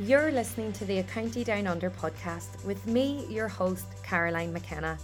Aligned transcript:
You're 0.00 0.32
listening 0.32 0.72
to 0.74 0.86
the 0.86 1.00
A 1.00 1.02
County 1.02 1.44
Down 1.44 1.66
Under 1.66 1.90
podcast 1.90 2.64
with 2.64 2.86
me, 2.86 3.26
your 3.28 3.46
host, 3.46 3.84
Caroline 4.02 4.50
McKenna. 4.50 4.98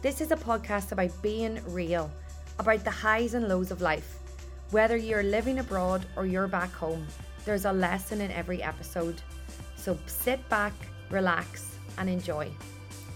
This 0.00 0.20
is 0.20 0.30
a 0.30 0.36
podcast 0.36 0.92
about 0.92 1.10
being 1.22 1.60
real, 1.66 2.08
about 2.60 2.84
the 2.84 2.90
highs 2.90 3.34
and 3.34 3.48
lows 3.48 3.72
of 3.72 3.80
life. 3.80 4.18
Whether 4.70 4.96
you're 4.96 5.24
living 5.24 5.58
abroad 5.58 6.06
or 6.14 6.24
you're 6.24 6.46
back 6.46 6.72
home, 6.72 7.04
there's 7.44 7.64
a 7.64 7.72
lesson 7.72 8.20
in 8.20 8.30
every 8.30 8.62
episode. 8.62 9.20
So 9.74 9.98
sit 10.06 10.48
back, 10.48 10.72
relax, 11.10 11.76
and 11.98 12.08
enjoy. 12.08 12.48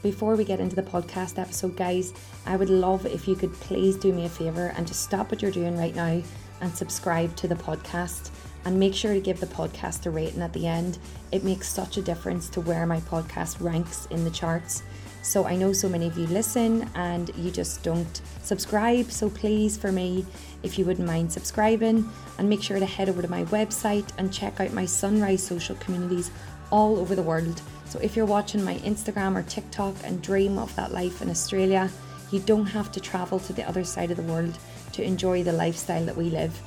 Before 0.03 0.35
we 0.35 0.45
get 0.45 0.59
into 0.59 0.77
the 0.77 0.83
podcast 0.83 1.39
episode, 1.39 1.77
guys, 1.77 2.15
I 2.47 2.57
would 2.57 2.69
love 2.69 3.07
if 3.07 3.29
you 3.29 3.37
could 3.37 3.53
please 3.55 3.97
do 3.97 4.13
me 4.13 4.27
a 4.27 4.29
favour 4.29 4.75
and 4.77 4.89
just 4.89 5.05
stop 5.05 5.31
what 5.31 5.41
you're 5.41 5.53
doing 5.53 5.79
right 5.79 5.95
now 5.95 6.21
and 6.61 6.75
subscribe 6.75 7.37
to 7.37 7.47
the 7.47 7.55
podcast 7.55 8.31
and 8.67 8.79
make 8.81 8.95
sure 8.95 9.15
to 9.15 9.21
give 9.21 9.39
the 9.39 9.47
podcast 9.47 10.07
a 10.07 10.11
rating 10.11 10.43
at 10.43 10.53
the 10.53 10.67
end. 10.67 10.99
It 11.31 11.45
makes 11.45 11.69
such 11.69 11.97
a 11.97 12.03
difference 12.03 12.49
to 12.51 12.61
where 12.61 12.85
my 12.85 12.99
podcast 13.03 13.61
ranks 13.61 14.07
in 14.11 14.25
the 14.25 14.31
charts. 14.31 14.83
So 15.23 15.45
I 15.45 15.55
know 15.55 15.73
so 15.73 15.89
many 15.89 16.09
of 16.09 16.19
you 16.19 16.27
listen 16.27 16.91
and 16.97 17.31
you 17.37 17.53
just 17.53 17.85
don't 17.85 18.21
subscribe. 18.43 19.13
So 19.13 19.31
please, 19.31 19.77
for 19.77 19.93
me, 19.93 20.27
if 20.65 20.79
you 20.79 20.85
wouldn't 20.85 21.07
mind 21.07 21.33
subscribing 21.33 22.11
and 22.39 22.49
make 22.49 22.61
sure 22.61 22.81
to 22.81 22.87
head 22.87 23.09
over 23.09 23.23
to 23.23 23.31
my 23.31 23.45
website 23.45 24.09
and 24.19 24.33
check 24.33 24.61
out 24.61 24.73
my 24.73 24.85
Sunrise 24.85 25.45
social 25.45 25.77
communities 25.77 26.33
all 26.73 26.99
over 26.99 27.15
the 27.15 27.23
world. 27.23 27.63
So 27.85 28.01
if 28.01 28.17
you're 28.17 28.27
watching 28.27 28.65
my 28.65 28.79
Instagram 28.79 29.37
or 29.37 29.45
TikTok 29.45 29.95
and 30.03 30.21
dream 30.21 30.59
of 30.59 30.75
that 30.75 30.93
life 30.93 31.23
in 31.23 31.31
Australia, 31.31 31.89
you 32.33 32.41
don't 32.41 32.67
have 32.67 32.91
to 32.93 33.01
travel 33.01 33.39
to 33.39 33.53
the 33.53 33.69
other 33.69 33.85
side 33.85 34.11
of 34.11 34.17
the 34.17 34.25
world 34.25 34.59
to 34.95 35.05
enjoy 35.05 35.45
the 35.45 35.53
lifestyle 35.53 36.05
that 36.05 36.17
we 36.17 36.31
live. 36.31 36.61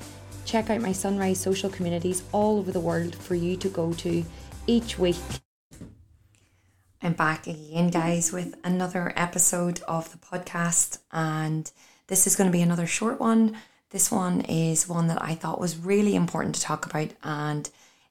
Check 0.45 0.69
out 0.69 0.81
my 0.81 0.91
Sunrise 0.91 1.39
social 1.39 1.69
communities 1.69 2.23
all 2.31 2.57
over 2.57 2.71
the 2.71 2.79
world 2.79 3.15
for 3.15 3.35
you 3.35 3.55
to 3.57 3.69
go 3.69 3.93
to 3.93 4.25
each 4.65 4.97
week. 4.97 5.15
I'm 7.01 7.13
back 7.13 7.47
again, 7.47 7.89
guys, 7.91 8.33
with 8.33 8.55
another 8.63 9.13
episode 9.15 9.81
of 9.87 10.11
the 10.11 10.17
podcast, 10.17 10.99
and 11.11 11.71
this 12.07 12.27
is 12.27 12.35
going 12.35 12.49
to 12.49 12.57
be 12.57 12.61
another 12.61 12.87
short 12.87 13.19
one. 13.19 13.57
This 13.91 14.11
one 14.11 14.41
is 14.41 14.89
one 14.89 15.07
that 15.07 15.21
I 15.21 15.35
thought 15.35 15.61
was 15.61 15.77
really 15.77 16.15
important 16.15 16.55
to 16.55 16.61
talk 16.61 16.85
about, 16.85 17.09
and 17.23 17.69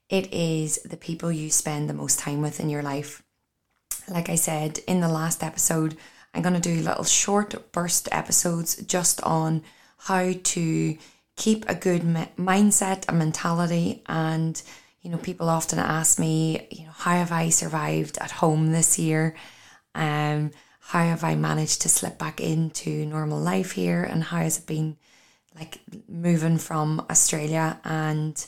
it 0.09 0.33
is 0.33 0.79
the 0.85 0.97
people 0.97 1.31
you 1.31 1.51
spend 1.51 1.91
the 1.91 1.95
most 1.95 2.19
time 2.19 2.41
with 2.41 2.61
in 2.61 2.71
your 2.71 2.83
life. 2.83 3.23
Like 4.09 4.29
I 4.29 4.37
said 4.37 4.79
in 4.87 5.01
the 5.01 5.09
last 5.09 5.43
episode, 5.43 5.97
I'm 6.33 6.43
going 6.43 6.55
to 6.55 6.61
do 6.61 6.83
little 6.83 7.05
short 7.05 7.73
burst 7.73 8.09
episodes 8.11 8.77
just 8.77 9.23
on 9.23 9.63
how 9.99 10.33
to 10.33 10.97
keep 11.39 11.65
a 11.69 11.75
good 11.75 12.03
mindset 12.37 13.05
and 13.09 13.19
mentality. 13.19 14.03
And, 14.07 14.61
you 15.01 15.11
know, 15.11 15.17
people 15.17 15.49
often 15.49 15.79
ask 15.79 16.19
me, 16.19 16.67
you 16.71 16.85
know, 16.85 16.93
how 16.93 17.13
have 17.13 17.33
I 17.33 17.49
survived 17.49 18.19
at 18.19 18.33
home 18.33 18.73
this 18.73 18.99
year? 18.99 19.35
Um, 19.95 20.51
how 20.81 21.05
have 21.05 21.25
I 21.25 21.35
managed 21.37 21.83
to 21.83 21.89
slip 21.89 22.19
back 22.19 22.41
into 22.41 23.07
normal 23.07 23.39
life 23.39 23.73
here? 23.73 24.03
And 24.03 24.25
how 24.25 24.39
has 24.39 24.59
it 24.59 24.67
been 24.67 24.97
like 25.55 25.81
moving 26.09 26.59
from 26.59 27.07
Australia? 27.09 27.81
And 27.85 28.47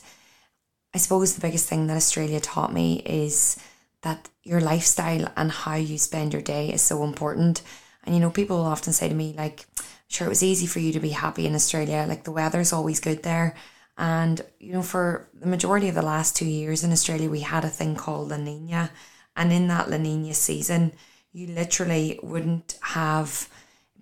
I 0.93 0.97
suppose 0.97 1.33
the 1.33 1.41
biggest 1.41 1.69
thing 1.69 1.87
that 1.87 1.97
Australia 1.97 2.39
taught 2.41 2.73
me 2.73 2.99
is 3.05 3.57
that 4.01 4.29
your 4.43 4.59
lifestyle 4.59 5.31
and 5.37 5.51
how 5.51 5.75
you 5.75 5.97
spend 5.97 6.33
your 6.33 6.41
day 6.41 6.73
is 6.73 6.81
so 6.81 7.03
important. 7.03 7.61
And 8.03 8.15
you 8.15 8.19
know, 8.21 8.31
people 8.31 8.57
often 8.57 8.91
say 8.91 9.07
to 9.07 9.15
me, 9.15 9.33
like, 9.37 9.65
sure, 10.11 10.27
it 10.27 10.29
was 10.29 10.43
easy 10.43 10.67
for 10.67 10.79
you 10.79 10.91
to 10.91 10.99
be 10.99 11.09
happy 11.09 11.47
in 11.47 11.55
Australia. 11.55 12.05
Like 12.07 12.25
the 12.25 12.31
weather's 12.31 12.73
always 12.73 12.99
good 12.99 13.23
there. 13.23 13.55
And, 13.97 14.41
you 14.59 14.73
know, 14.73 14.81
for 14.81 15.29
the 15.33 15.47
majority 15.47 15.87
of 15.87 15.95
the 15.95 16.01
last 16.01 16.35
two 16.35 16.45
years 16.45 16.83
in 16.83 16.91
Australia, 16.91 17.29
we 17.29 17.39
had 17.39 17.63
a 17.63 17.69
thing 17.69 17.95
called 17.95 18.29
La 18.29 18.37
Nina. 18.37 18.91
And 19.37 19.53
in 19.53 19.69
that 19.69 19.89
La 19.89 19.97
Nina 19.97 20.33
season, 20.33 20.91
you 21.31 21.47
literally 21.47 22.19
wouldn't 22.21 22.77
have 22.81 23.47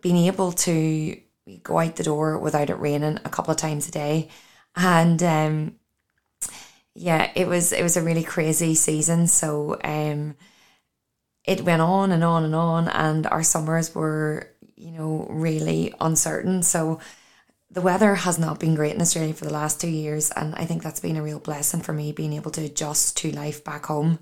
been 0.02 0.16
able 0.16 0.52
to 0.54 1.20
go 1.64 1.78
out 1.78 1.96
the 1.96 2.04
door 2.04 2.40
without 2.40 2.72
it 2.72 2.80
raining 2.80 3.20
a 3.24 3.30
couple 3.30 3.52
of 3.52 3.58
times 3.58 3.88
a 3.88 3.92
day. 3.92 4.30
And 4.76 5.22
um, 5.22 5.76
yeah, 6.96 7.32
it 7.36 7.48
was 7.48 7.72
it 7.72 7.84
was 7.84 7.98
a 7.98 8.04
really 8.04 8.24
crazy 8.24 8.74
season. 8.74 9.28
So 9.28 9.78
um, 9.84 10.36
it 11.46 11.62
went 11.62 11.82
on 11.82 12.12
and 12.12 12.24
on 12.24 12.46
and 12.46 12.56
on, 12.56 12.88
and 12.88 13.28
our 13.28 13.44
summers 13.44 13.94
were 13.94 14.49
you 14.80 14.92
know, 14.92 15.28
really 15.30 15.94
uncertain. 16.00 16.64
So 16.64 17.00
the 17.70 17.82
weather 17.82 18.16
has 18.16 18.40
not 18.40 18.60
been 18.60 18.76
great 18.76 18.96
in 18.96 19.02
Australia 19.02 19.34
for 19.34 19.46
the 19.46 19.54
last 19.54 19.80
two 19.80 19.90
years, 19.90 20.32
and 20.32 20.56
I 20.56 20.66
think 20.66 20.82
that's 20.82 21.00
been 21.00 21.18
a 21.18 21.24
real 21.24 21.40
blessing 21.40 21.82
for 21.82 21.94
me 21.94 22.12
being 22.12 22.34
able 22.34 22.52
to 22.52 22.66
adjust 22.66 23.18
to 23.18 23.32
life 23.32 23.64
back 23.64 23.86
home. 23.86 24.20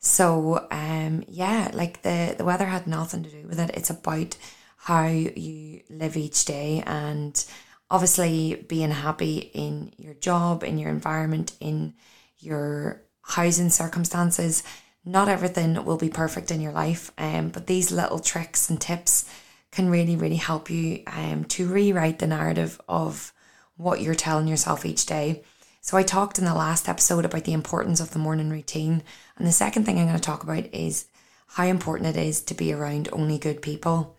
So 0.00 0.66
um 0.70 1.24
yeah, 1.28 1.70
like 1.72 2.02
the 2.02 2.34
the 2.36 2.44
weather 2.44 2.66
had 2.66 2.86
nothing 2.86 3.22
to 3.22 3.30
do 3.30 3.46
with 3.46 3.60
it. 3.60 3.70
It's 3.74 3.90
about 3.90 4.36
how 4.76 5.06
you 5.06 5.82
live 5.90 6.16
each 6.16 6.44
day 6.46 6.82
and 6.86 7.44
obviously 7.90 8.64
being 8.68 8.90
happy 8.90 9.50
in 9.52 9.92
your 9.98 10.14
job, 10.14 10.64
in 10.64 10.78
your 10.78 10.90
environment, 10.90 11.52
in 11.60 11.94
your 12.38 13.02
housing 13.22 13.70
circumstances. 13.70 14.62
Not 15.04 15.28
everything 15.28 15.84
will 15.84 15.96
be 15.96 16.08
perfect 16.08 16.50
in 16.50 16.60
your 16.60 16.72
life, 16.72 17.10
um, 17.18 17.48
but 17.50 17.66
these 17.66 17.90
little 17.92 18.18
tricks 18.18 18.70
and 18.70 18.80
tips 18.80 19.24
can 19.72 19.88
really, 19.88 20.16
really 20.16 20.36
help 20.36 20.70
you 20.70 21.02
um, 21.06 21.44
to 21.44 21.68
rewrite 21.68 22.18
the 22.18 22.26
narrative 22.26 22.80
of 22.88 23.32
what 23.76 24.00
you're 24.00 24.14
telling 24.14 24.48
yourself 24.48 24.84
each 24.84 25.06
day. 25.06 25.42
So, 25.80 25.96
I 25.96 26.02
talked 26.02 26.38
in 26.38 26.44
the 26.44 26.54
last 26.54 26.88
episode 26.88 27.24
about 27.24 27.44
the 27.44 27.54
importance 27.54 28.00
of 28.00 28.10
the 28.10 28.18
morning 28.18 28.50
routine. 28.50 29.02
And 29.36 29.46
the 29.46 29.52
second 29.52 29.84
thing 29.84 29.98
I'm 29.98 30.06
going 30.06 30.16
to 30.16 30.22
talk 30.22 30.42
about 30.42 30.66
is 30.74 31.06
how 31.48 31.64
important 31.64 32.16
it 32.16 32.20
is 32.20 32.42
to 32.42 32.54
be 32.54 32.72
around 32.72 33.08
only 33.12 33.38
good 33.38 33.62
people. 33.62 34.16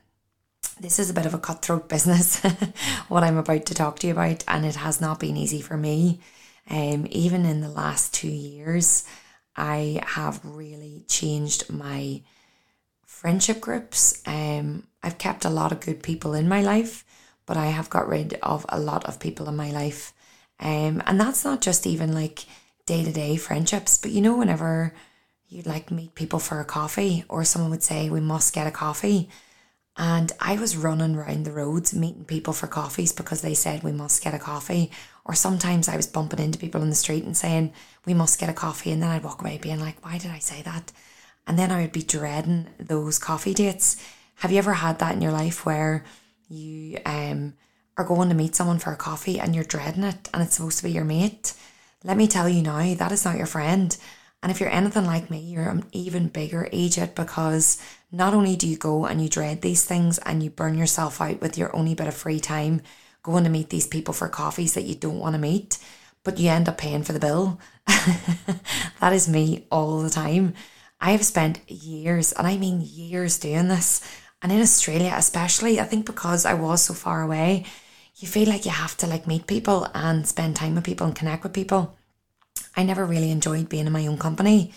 This 0.79 0.99
is 0.99 1.09
a 1.09 1.13
bit 1.13 1.25
of 1.25 1.33
a 1.33 1.39
cutthroat 1.39 1.87
business, 1.87 2.41
what 3.07 3.23
I'm 3.23 3.37
about 3.37 3.67
to 3.67 3.73
talk 3.73 3.99
to 3.99 4.07
you 4.07 4.13
about, 4.13 4.43
and 4.47 4.65
it 4.65 4.75
has 4.75 4.99
not 4.99 5.19
been 5.19 5.37
easy 5.37 5.61
for 5.61 5.77
me. 5.77 6.19
Um, 6.69 7.07
even 7.09 7.45
in 7.45 7.61
the 7.61 7.69
last 7.69 8.13
two 8.13 8.29
years, 8.29 9.05
I 9.55 10.01
have 10.05 10.43
really 10.43 11.05
changed 11.07 11.69
my 11.69 12.21
friendship 13.05 13.61
groups. 13.61 14.21
Um, 14.25 14.87
I've 15.03 15.17
kept 15.17 15.45
a 15.45 15.49
lot 15.49 15.71
of 15.71 15.79
good 15.79 16.03
people 16.03 16.33
in 16.33 16.47
my 16.47 16.61
life, 16.61 17.03
but 17.45 17.57
I 17.57 17.67
have 17.67 17.89
got 17.89 18.07
rid 18.07 18.35
of 18.41 18.65
a 18.69 18.79
lot 18.79 19.05
of 19.05 19.19
people 19.19 19.49
in 19.49 19.55
my 19.55 19.71
life. 19.71 20.13
Um, 20.59 21.01
and 21.05 21.19
that's 21.19 21.43
not 21.43 21.61
just 21.61 21.87
even 21.87 22.13
like 22.13 22.45
day 22.85 23.03
to 23.03 23.11
day 23.11 23.35
friendships, 23.35 23.97
but 23.97 24.11
you 24.11 24.21
know, 24.21 24.37
whenever 24.37 24.93
you'd 25.47 25.65
like 25.65 25.91
meet 25.91 26.15
people 26.15 26.39
for 26.39 26.59
a 26.59 26.65
coffee, 26.65 27.25
or 27.27 27.43
someone 27.43 27.71
would 27.71 27.83
say, 27.83 28.09
We 28.09 28.21
must 28.21 28.53
get 28.53 28.67
a 28.67 28.71
coffee. 28.71 29.29
And 29.97 30.31
I 30.39 30.55
was 30.55 30.77
running 30.77 31.15
around 31.15 31.43
the 31.43 31.51
roads 31.51 31.93
meeting 31.93 32.23
people 32.23 32.53
for 32.53 32.67
coffees 32.67 33.11
because 33.11 33.41
they 33.41 33.53
said 33.53 33.83
we 33.83 33.91
must 33.91 34.23
get 34.23 34.33
a 34.33 34.39
coffee. 34.39 34.89
Or 35.25 35.35
sometimes 35.35 35.89
I 35.89 35.97
was 35.97 36.07
bumping 36.07 36.39
into 36.39 36.57
people 36.57 36.81
in 36.81 36.89
the 36.89 36.95
street 36.95 37.25
and 37.25 37.35
saying 37.35 37.73
we 38.05 38.13
must 38.13 38.39
get 38.39 38.49
a 38.49 38.53
coffee. 38.53 38.91
And 38.91 39.03
then 39.03 39.09
I'd 39.09 39.23
walk 39.23 39.41
away 39.41 39.57
being 39.57 39.81
like, 39.81 40.03
why 40.03 40.17
did 40.17 40.31
I 40.31 40.39
say 40.39 40.61
that? 40.61 40.93
And 41.45 41.59
then 41.59 41.71
I 41.71 41.81
would 41.81 41.91
be 41.91 42.03
dreading 42.03 42.69
those 42.79 43.19
coffee 43.19 43.53
dates 43.53 43.97
have 44.41 44.51
you 44.51 44.57
ever 44.57 44.73
had 44.73 44.97
that 44.99 45.13
in 45.13 45.21
your 45.21 45.31
life 45.31 45.65
where 45.65 46.03
you 46.49 46.97
um 47.05 47.53
are 47.95 48.05
going 48.05 48.29
to 48.29 48.35
meet 48.35 48.55
someone 48.55 48.79
for 48.79 48.91
a 48.91 48.97
coffee 48.97 49.39
and 49.39 49.53
you're 49.53 49.63
dreading 49.63 50.03
it 50.03 50.29
and 50.33 50.41
it's 50.41 50.55
supposed 50.55 50.79
to 50.79 50.83
be 50.83 50.91
your 50.91 51.05
mate? 51.05 51.53
Let 52.03 52.17
me 52.17 52.27
tell 52.27 52.49
you 52.49 52.63
now, 52.63 52.95
that 52.95 53.11
is 53.11 53.23
not 53.23 53.37
your 53.37 53.45
friend. 53.45 53.95
And 54.41 54.51
if 54.51 54.59
you're 54.59 54.69
anything 54.69 55.05
like 55.05 55.29
me, 55.29 55.39
you're 55.39 55.69
an 55.69 55.85
even 55.91 56.27
bigger 56.29 56.67
idiot 56.71 57.13
because 57.13 57.79
not 58.11 58.33
only 58.33 58.55
do 58.55 58.67
you 58.67 58.77
go 58.77 59.05
and 59.05 59.21
you 59.21 59.29
dread 59.29 59.61
these 59.61 59.85
things 59.85 60.17
and 60.17 60.41
you 60.41 60.49
burn 60.49 60.75
yourself 60.75 61.21
out 61.21 61.39
with 61.39 61.59
your 61.59 61.75
only 61.75 61.93
bit 61.93 62.07
of 62.07 62.15
free 62.15 62.39
time 62.39 62.81
going 63.21 63.43
to 63.43 63.51
meet 63.51 63.69
these 63.69 63.85
people 63.85 64.15
for 64.15 64.27
coffees 64.27 64.73
that 64.73 64.85
you 64.85 64.95
don't 64.95 65.19
want 65.19 65.35
to 65.35 65.39
meet, 65.39 65.77
but 66.23 66.39
you 66.39 66.49
end 66.49 66.67
up 66.67 66.79
paying 66.79 67.03
for 67.03 67.13
the 67.13 67.19
bill. 67.19 67.59
that 68.99 69.13
is 69.13 69.29
me 69.29 69.67
all 69.69 70.01
the 70.01 70.09
time. 70.09 70.55
I 70.99 71.11
have 71.11 71.25
spent 71.25 71.69
years, 71.69 72.31
and 72.31 72.45
I 72.45 72.57
mean 72.57 72.81
years, 72.81 73.39
doing 73.39 73.67
this. 73.67 74.01
And 74.41 74.51
in 74.51 74.61
Australia, 74.61 75.13
especially, 75.15 75.79
I 75.79 75.83
think 75.83 76.05
because 76.05 76.45
I 76.45 76.53
was 76.53 76.81
so 76.81 76.93
far 76.93 77.21
away, 77.21 77.65
you 78.15 78.27
feel 78.27 78.47
like 78.47 78.65
you 78.65 78.71
have 78.71 78.97
to 78.97 79.07
like 79.07 79.27
meet 79.27 79.47
people 79.47 79.87
and 79.93 80.27
spend 80.27 80.55
time 80.55 80.75
with 80.75 80.83
people 80.83 81.07
and 81.07 81.15
connect 81.15 81.43
with 81.43 81.53
people. 81.53 81.97
I 82.75 82.83
never 82.83 83.05
really 83.05 83.31
enjoyed 83.31 83.69
being 83.69 83.87
in 83.87 83.93
my 83.93 84.07
own 84.07 84.17
company. 84.17 84.73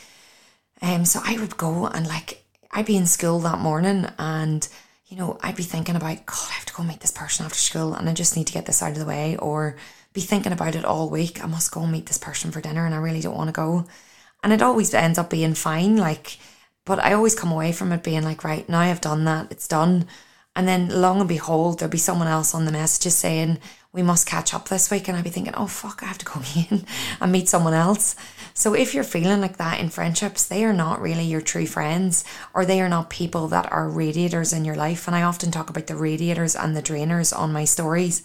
Um, 0.82 1.04
so 1.04 1.20
I 1.24 1.38
would 1.38 1.56
go 1.56 1.86
and 1.86 2.06
like 2.06 2.44
I'd 2.70 2.86
be 2.86 2.96
in 2.96 3.06
school 3.06 3.38
that 3.40 3.58
morning 3.58 4.06
and 4.18 4.68
you 5.06 5.16
know, 5.20 5.38
I'd 5.42 5.56
be 5.56 5.62
thinking 5.62 5.96
about, 5.96 6.26
God, 6.26 6.48
I 6.48 6.54
have 6.54 6.64
to 6.66 6.74
go 6.74 6.82
meet 6.82 7.00
this 7.00 7.12
person 7.12 7.44
after 7.44 7.58
school 7.58 7.94
and 7.94 8.08
I 8.08 8.14
just 8.14 8.36
need 8.36 8.46
to 8.48 8.52
get 8.52 8.66
this 8.66 8.82
out 8.82 8.92
of 8.92 8.98
the 8.98 9.04
way, 9.04 9.36
or 9.36 9.76
be 10.12 10.20
thinking 10.20 10.52
about 10.52 10.74
it 10.74 10.84
all 10.84 11.10
week. 11.10 11.42
I 11.42 11.46
must 11.46 11.72
go 11.72 11.86
meet 11.86 12.06
this 12.06 12.18
person 12.18 12.50
for 12.50 12.60
dinner 12.60 12.86
and 12.86 12.94
I 12.94 12.98
really 12.98 13.20
don't 13.20 13.36
want 13.36 13.48
to 13.48 13.52
go. 13.52 13.86
And 14.42 14.52
it 14.52 14.62
always 14.62 14.92
ends 14.92 15.18
up 15.18 15.30
being 15.30 15.54
fine. 15.54 15.96
Like 15.96 16.38
but 16.84 16.98
I 16.98 17.12
always 17.12 17.34
come 17.34 17.50
away 17.50 17.72
from 17.72 17.92
it 17.92 18.02
being 18.02 18.22
like, 18.22 18.44
right, 18.44 18.68
now 18.68 18.80
I've 18.80 19.00
done 19.00 19.24
that, 19.24 19.50
it's 19.50 19.68
done. 19.68 20.06
And 20.56 20.68
then 20.68 20.88
long 20.88 21.18
and 21.20 21.28
behold, 21.28 21.78
there'll 21.78 21.90
be 21.90 21.98
someone 21.98 22.28
else 22.28 22.54
on 22.54 22.64
the 22.64 22.72
messages 22.72 23.16
saying, 23.16 23.58
we 23.92 24.02
must 24.02 24.26
catch 24.26 24.52
up 24.52 24.68
this 24.68 24.90
week. 24.90 25.08
And 25.08 25.16
I'd 25.16 25.24
be 25.24 25.30
thinking, 25.30 25.54
oh, 25.54 25.66
fuck, 25.66 26.02
I 26.02 26.06
have 26.06 26.18
to 26.18 26.24
go 26.24 26.42
in 26.70 26.84
and 27.20 27.32
meet 27.32 27.48
someone 27.48 27.74
else. 27.74 28.16
So 28.52 28.74
if 28.74 28.92
you're 28.92 29.04
feeling 29.04 29.40
like 29.40 29.56
that 29.56 29.80
in 29.80 29.88
friendships, 29.88 30.46
they 30.46 30.64
are 30.64 30.72
not 30.72 31.00
really 31.00 31.24
your 31.24 31.40
true 31.40 31.66
friends 31.66 32.24
or 32.52 32.64
they 32.64 32.80
are 32.80 32.88
not 32.88 33.08
people 33.08 33.48
that 33.48 33.70
are 33.72 33.88
radiators 33.88 34.52
in 34.52 34.64
your 34.64 34.76
life. 34.76 35.06
And 35.06 35.16
I 35.16 35.22
often 35.22 35.50
talk 35.50 35.70
about 35.70 35.86
the 35.86 35.96
radiators 35.96 36.54
and 36.54 36.76
the 36.76 36.82
drainers 36.82 37.36
on 37.36 37.52
my 37.52 37.64
stories. 37.64 38.22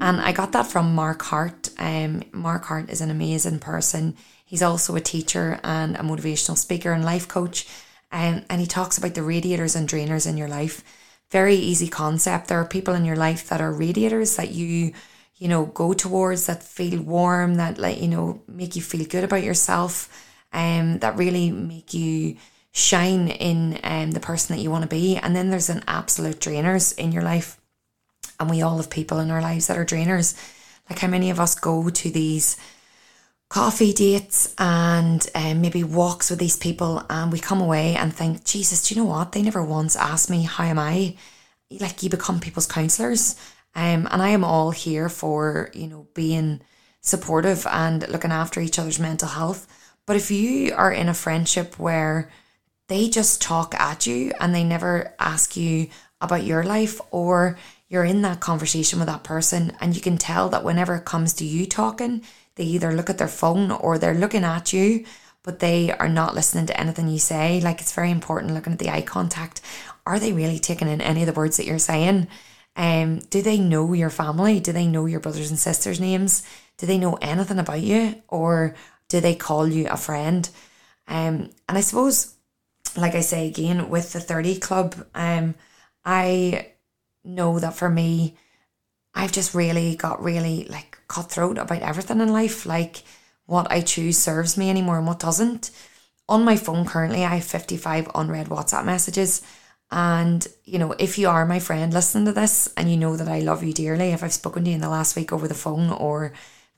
And 0.00 0.20
I 0.20 0.32
got 0.32 0.52
that 0.52 0.66
from 0.66 0.94
Mark 0.94 1.22
Hart. 1.22 1.68
Um, 1.78 2.22
Mark 2.32 2.64
Hart 2.64 2.88
is 2.88 3.02
an 3.02 3.10
amazing 3.10 3.58
person. 3.58 4.16
He's 4.44 4.62
also 4.62 4.96
a 4.96 5.00
teacher 5.00 5.60
and 5.62 5.96
a 5.96 6.00
motivational 6.00 6.56
speaker 6.56 6.92
and 6.92 7.04
life 7.04 7.28
coach. 7.28 7.66
Um, 8.12 8.44
and 8.50 8.60
he 8.60 8.66
talks 8.66 8.98
about 8.98 9.14
the 9.14 9.22
radiators 9.22 9.74
and 9.74 9.88
drainers 9.88 10.28
in 10.28 10.36
your 10.36 10.48
life 10.48 10.84
very 11.32 11.54
easy 11.54 11.88
concept. 11.88 12.48
There 12.48 12.60
are 12.60 12.66
people 12.66 12.94
in 12.94 13.06
your 13.06 13.16
life 13.16 13.48
that 13.48 13.62
are 13.62 13.72
radiators 13.72 14.36
that 14.36 14.50
you, 14.50 14.92
you 15.36 15.48
know, 15.48 15.64
go 15.64 15.94
towards 15.94 16.46
that 16.46 16.62
feel 16.62 17.00
warm, 17.00 17.54
that 17.54 17.78
like, 17.78 18.02
you 18.02 18.08
know, 18.08 18.42
make 18.46 18.76
you 18.76 18.82
feel 18.82 19.06
good 19.06 19.24
about 19.24 19.42
yourself, 19.42 20.12
um, 20.52 20.98
that 20.98 21.16
really 21.16 21.50
make 21.50 21.94
you 21.94 22.36
shine 22.72 23.28
in 23.28 23.80
um, 23.82 24.10
the 24.10 24.20
person 24.20 24.54
that 24.54 24.62
you 24.62 24.70
want 24.70 24.82
to 24.82 24.88
be. 24.88 25.16
And 25.16 25.34
then 25.34 25.48
there's 25.48 25.70
an 25.70 25.82
absolute 25.88 26.38
drainers 26.38 26.96
in 26.98 27.12
your 27.12 27.22
life. 27.22 27.58
And 28.38 28.50
we 28.50 28.60
all 28.60 28.76
have 28.76 28.90
people 28.90 29.18
in 29.18 29.30
our 29.30 29.40
lives 29.40 29.68
that 29.68 29.78
are 29.78 29.86
drainers. 29.86 30.36
Like 30.90 30.98
how 30.98 31.08
many 31.08 31.30
of 31.30 31.40
us 31.40 31.54
go 31.54 31.88
to 31.88 32.10
these 32.10 32.58
coffee 33.52 33.92
dates 33.92 34.54
and 34.56 35.28
um, 35.34 35.60
maybe 35.60 35.84
walks 35.84 36.30
with 36.30 36.38
these 36.38 36.56
people 36.56 37.04
and 37.10 37.30
we 37.30 37.38
come 37.38 37.60
away 37.60 37.94
and 37.94 38.14
think 38.14 38.42
jesus 38.44 38.82
do 38.82 38.94
you 38.94 39.02
know 39.02 39.06
what? 39.06 39.32
They 39.32 39.42
never 39.42 39.62
once 39.62 39.94
asked 39.94 40.30
me 40.30 40.44
how 40.44 40.64
am 40.64 40.78
i? 40.78 41.16
Like 41.70 42.02
you 42.02 42.08
become 42.08 42.40
people's 42.40 42.66
counselors. 42.66 43.36
Um, 43.74 44.08
and 44.10 44.22
i 44.22 44.30
am 44.30 44.42
all 44.42 44.70
here 44.70 45.10
for 45.10 45.70
you 45.74 45.86
know 45.86 46.06
being 46.14 46.62
supportive 47.02 47.66
and 47.66 48.08
looking 48.08 48.32
after 48.32 48.58
each 48.58 48.78
other's 48.78 48.98
mental 48.98 49.28
health. 49.28 49.66
But 50.06 50.16
if 50.16 50.30
you 50.30 50.72
are 50.74 50.90
in 50.90 51.10
a 51.10 51.14
friendship 51.24 51.78
where 51.78 52.30
they 52.88 53.10
just 53.10 53.42
talk 53.42 53.74
at 53.78 54.06
you 54.06 54.32
and 54.40 54.54
they 54.54 54.64
never 54.64 55.14
ask 55.18 55.58
you 55.58 55.88
about 56.22 56.44
your 56.44 56.62
life 56.62 57.02
or 57.10 57.58
you're 57.92 58.04
in 58.04 58.22
that 58.22 58.40
conversation 58.40 58.98
with 58.98 59.06
that 59.06 59.22
person 59.22 59.76
and 59.80 59.94
you 59.94 60.02
can 60.02 60.18
tell 60.18 60.48
that 60.48 60.64
whenever 60.64 60.96
it 60.96 61.04
comes 61.04 61.34
to 61.34 61.44
you 61.44 61.66
talking 61.66 62.22
they 62.56 62.64
either 62.64 62.92
look 62.92 63.08
at 63.08 63.18
their 63.18 63.28
phone 63.28 63.70
or 63.70 63.98
they're 63.98 64.14
looking 64.14 64.44
at 64.44 64.72
you, 64.72 65.04
but 65.42 65.58
they 65.58 65.90
are 65.92 66.08
not 66.08 66.34
listening 66.34 66.66
to 66.66 66.78
anything 66.78 67.08
you 67.08 67.18
say. 67.18 67.60
Like 67.60 67.80
it's 67.80 67.94
very 67.94 68.10
important 68.10 68.54
looking 68.54 68.72
at 68.72 68.78
the 68.78 68.90
eye 68.90 69.02
contact. 69.02 69.60
Are 70.06 70.18
they 70.18 70.32
really 70.32 70.58
taking 70.58 70.88
in 70.88 71.00
any 71.00 71.22
of 71.22 71.26
the 71.26 71.32
words 71.32 71.56
that 71.56 71.66
you're 71.66 71.78
saying? 71.78 72.28
Um, 72.76 73.20
do 73.30 73.42
they 73.42 73.58
know 73.58 73.92
your 73.92 74.10
family? 74.10 74.60
Do 74.60 74.72
they 74.72 74.86
know 74.86 75.06
your 75.06 75.20
brothers 75.20 75.50
and 75.50 75.58
sisters' 75.58 76.00
names? 76.00 76.42
Do 76.78 76.86
they 76.86 76.98
know 76.98 77.18
anything 77.20 77.58
about 77.58 77.80
you? 77.80 78.22
Or 78.28 78.74
do 79.08 79.20
they 79.20 79.34
call 79.34 79.66
you 79.66 79.88
a 79.88 79.96
friend? 79.96 80.48
Um, 81.08 81.50
and 81.68 81.78
I 81.78 81.80
suppose, 81.80 82.34
like 82.96 83.14
I 83.14 83.20
say 83.20 83.46
again, 83.46 83.88
with 83.88 84.12
the 84.12 84.20
30 84.20 84.58
club, 84.58 84.94
um, 85.14 85.54
I 86.04 86.71
know 87.24 87.58
that 87.58 87.74
for 87.74 87.88
me, 87.88 88.36
I've 89.14 89.32
just 89.32 89.54
really 89.54 89.96
got 89.96 90.22
really 90.22 90.66
like 90.70 90.98
cutthroat 91.08 91.58
about 91.58 91.82
everything 91.82 92.20
in 92.20 92.32
life, 92.32 92.64
like 92.66 93.02
what 93.46 93.70
I 93.70 93.80
choose 93.80 94.18
serves 94.18 94.56
me 94.56 94.70
anymore 94.70 94.98
and 94.98 95.06
what 95.06 95.18
doesn't. 95.18 95.70
On 96.28 96.44
my 96.44 96.56
phone 96.56 96.86
currently, 96.86 97.24
I 97.24 97.36
have 97.36 97.44
55 97.44 98.10
unread 98.14 98.48
WhatsApp 98.48 98.84
messages. 98.84 99.42
And, 99.90 100.46
you 100.64 100.78
know, 100.78 100.92
if 100.92 101.18
you 101.18 101.28
are 101.28 101.44
my 101.44 101.58
friend 101.58 101.92
listening 101.92 102.24
to 102.24 102.32
this 102.32 102.72
and 102.76 102.90
you 102.90 102.96
know 102.96 103.16
that 103.16 103.28
I 103.28 103.40
love 103.40 103.62
you 103.62 103.74
dearly, 103.74 104.12
if 104.12 104.22
I've 104.22 104.32
spoken 104.32 104.64
to 104.64 104.70
you 104.70 104.76
in 104.76 104.80
the 104.80 104.88
last 104.88 105.14
week 105.14 105.32
over 105.32 105.46
the 105.46 105.54
phone 105.54 105.90
or 105.90 106.32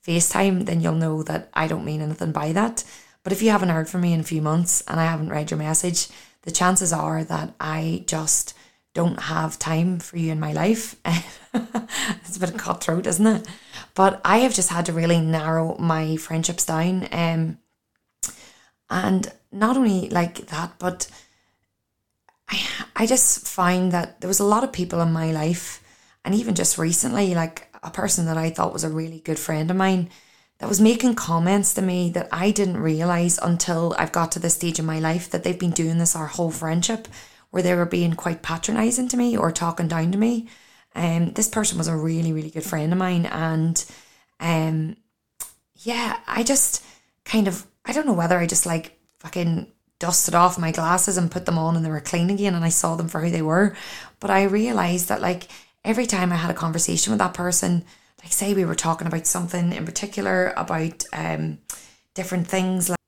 FaceTime, 0.04 0.66
then 0.66 0.80
you'll 0.80 0.94
know 0.94 1.22
that 1.22 1.48
I 1.54 1.68
don't 1.68 1.84
mean 1.84 2.02
anything 2.02 2.32
by 2.32 2.50
that. 2.52 2.82
But 3.22 3.32
if 3.32 3.40
you 3.40 3.50
haven't 3.50 3.68
heard 3.68 3.88
from 3.88 4.00
me 4.00 4.12
in 4.12 4.20
a 4.20 4.24
few 4.24 4.42
months 4.42 4.82
and 4.88 4.98
I 4.98 5.04
haven't 5.04 5.30
read 5.30 5.50
your 5.50 5.58
message, 5.58 6.08
the 6.42 6.50
chances 6.50 6.92
are 6.92 7.22
that 7.24 7.54
I 7.60 8.02
just 8.06 8.54
don't 8.94 9.20
have 9.20 9.58
time 9.58 9.98
for 9.98 10.16
you 10.16 10.32
in 10.32 10.40
my 10.40 10.52
life. 10.52 10.96
it's 11.54 12.36
a 12.36 12.40
bit 12.40 12.50
of 12.50 12.56
cutthroat, 12.56 13.06
isn't 13.06 13.26
it? 13.26 13.48
But 13.94 14.20
I 14.24 14.38
have 14.38 14.54
just 14.54 14.70
had 14.70 14.86
to 14.86 14.92
really 14.92 15.20
narrow 15.20 15.76
my 15.78 16.16
friendships 16.16 16.64
down. 16.64 17.08
Um, 17.12 17.58
and 18.88 19.32
not 19.52 19.76
only 19.76 20.08
like 20.10 20.46
that, 20.46 20.74
but 20.78 21.08
I 22.48 22.60
I 22.96 23.06
just 23.06 23.46
find 23.46 23.92
that 23.92 24.20
there 24.20 24.28
was 24.28 24.40
a 24.40 24.44
lot 24.44 24.64
of 24.64 24.72
people 24.72 25.00
in 25.00 25.12
my 25.12 25.32
life, 25.32 25.82
and 26.24 26.34
even 26.34 26.54
just 26.54 26.78
recently, 26.78 27.34
like 27.34 27.68
a 27.82 27.90
person 27.90 28.26
that 28.26 28.38
I 28.38 28.50
thought 28.50 28.72
was 28.72 28.84
a 28.84 28.90
really 28.90 29.20
good 29.20 29.38
friend 29.38 29.70
of 29.70 29.76
mine 29.76 30.10
that 30.58 30.68
was 30.68 30.80
making 30.80 31.14
comments 31.14 31.74
to 31.74 31.82
me 31.82 32.10
that 32.10 32.28
I 32.30 32.50
didn't 32.50 32.76
realize 32.76 33.38
until 33.42 33.94
I've 33.98 34.12
got 34.12 34.32
to 34.32 34.38
this 34.38 34.54
stage 34.54 34.78
in 34.78 34.86
my 34.86 35.00
life 35.00 35.28
that 35.30 35.42
they've 35.42 35.58
been 35.58 35.72
doing 35.72 35.98
this 35.98 36.14
our 36.14 36.28
whole 36.28 36.50
friendship, 36.50 37.08
where 37.54 37.62
they 37.62 37.76
were 37.76 37.86
being 37.86 38.14
quite 38.14 38.42
patronizing 38.42 39.06
to 39.06 39.16
me 39.16 39.36
or 39.36 39.52
talking 39.52 39.86
down 39.86 40.10
to 40.10 40.18
me. 40.18 40.48
Um, 40.96 41.34
this 41.34 41.48
person 41.48 41.78
was 41.78 41.86
a 41.86 41.96
really, 41.96 42.32
really 42.32 42.50
good 42.50 42.64
friend 42.64 42.92
of 42.92 42.98
mine. 42.98 43.26
And 43.26 43.84
um, 44.40 44.96
yeah, 45.76 46.18
I 46.26 46.42
just 46.42 46.84
kind 47.24 47.46
of, 47.46 47.64
I 47.84 47.92
don't 47.92 48.06
know 48.06 48.12
whether 48.12 48.36
I 48.36 48.48
just 48.48 48.66
like 48.66 48.98
fucking 49.20 49.70
dusted 50.00 50.34
off 50.34 50.58
my 50.58 50.72
glasses 50.72 51.16
and 51.16 51.30
put 51.30 51.46
them 51.46 51.56
on 51.56 51.76
and 51.76 51.84
they 51.84 51.90
were 51.90 52.00
clean 52.00 52.28
again 52.28 52.56
and 52.56 52.64
I 52.64 52.70
saw 52.70 52.96
them 52.96 53.06
for 53.06 53.20
who 53.20 53.30
they 53.30 53.40
were. 53.40 53.76
But 54.18 54.32
I 54.32 54.42
realized 54.42 55.08
that 55.08 55.22
like 55.22 55.46
every 55.84 56.06
time 56.06 56.32
I 56.32 56.36
had 56.36 56.50
a 56.50 56.54
conversation 56.54 57.12
with 57.12 57.20
that 57.20 57.34
person, 57.34 57.84
like 58.20 58.32
say 58.32 58.52
we 58.52 58.64
were 58.64 58.74
talking 58.74 59.06
about 59.06 59.28
something 59.28 59.72
in 59.72 59.84
particular 59.84 60.52
about 60.56 61.04
um 61.12 61.58
different 62.14 62.48
things 62.48 62.88
like 62.90 62.98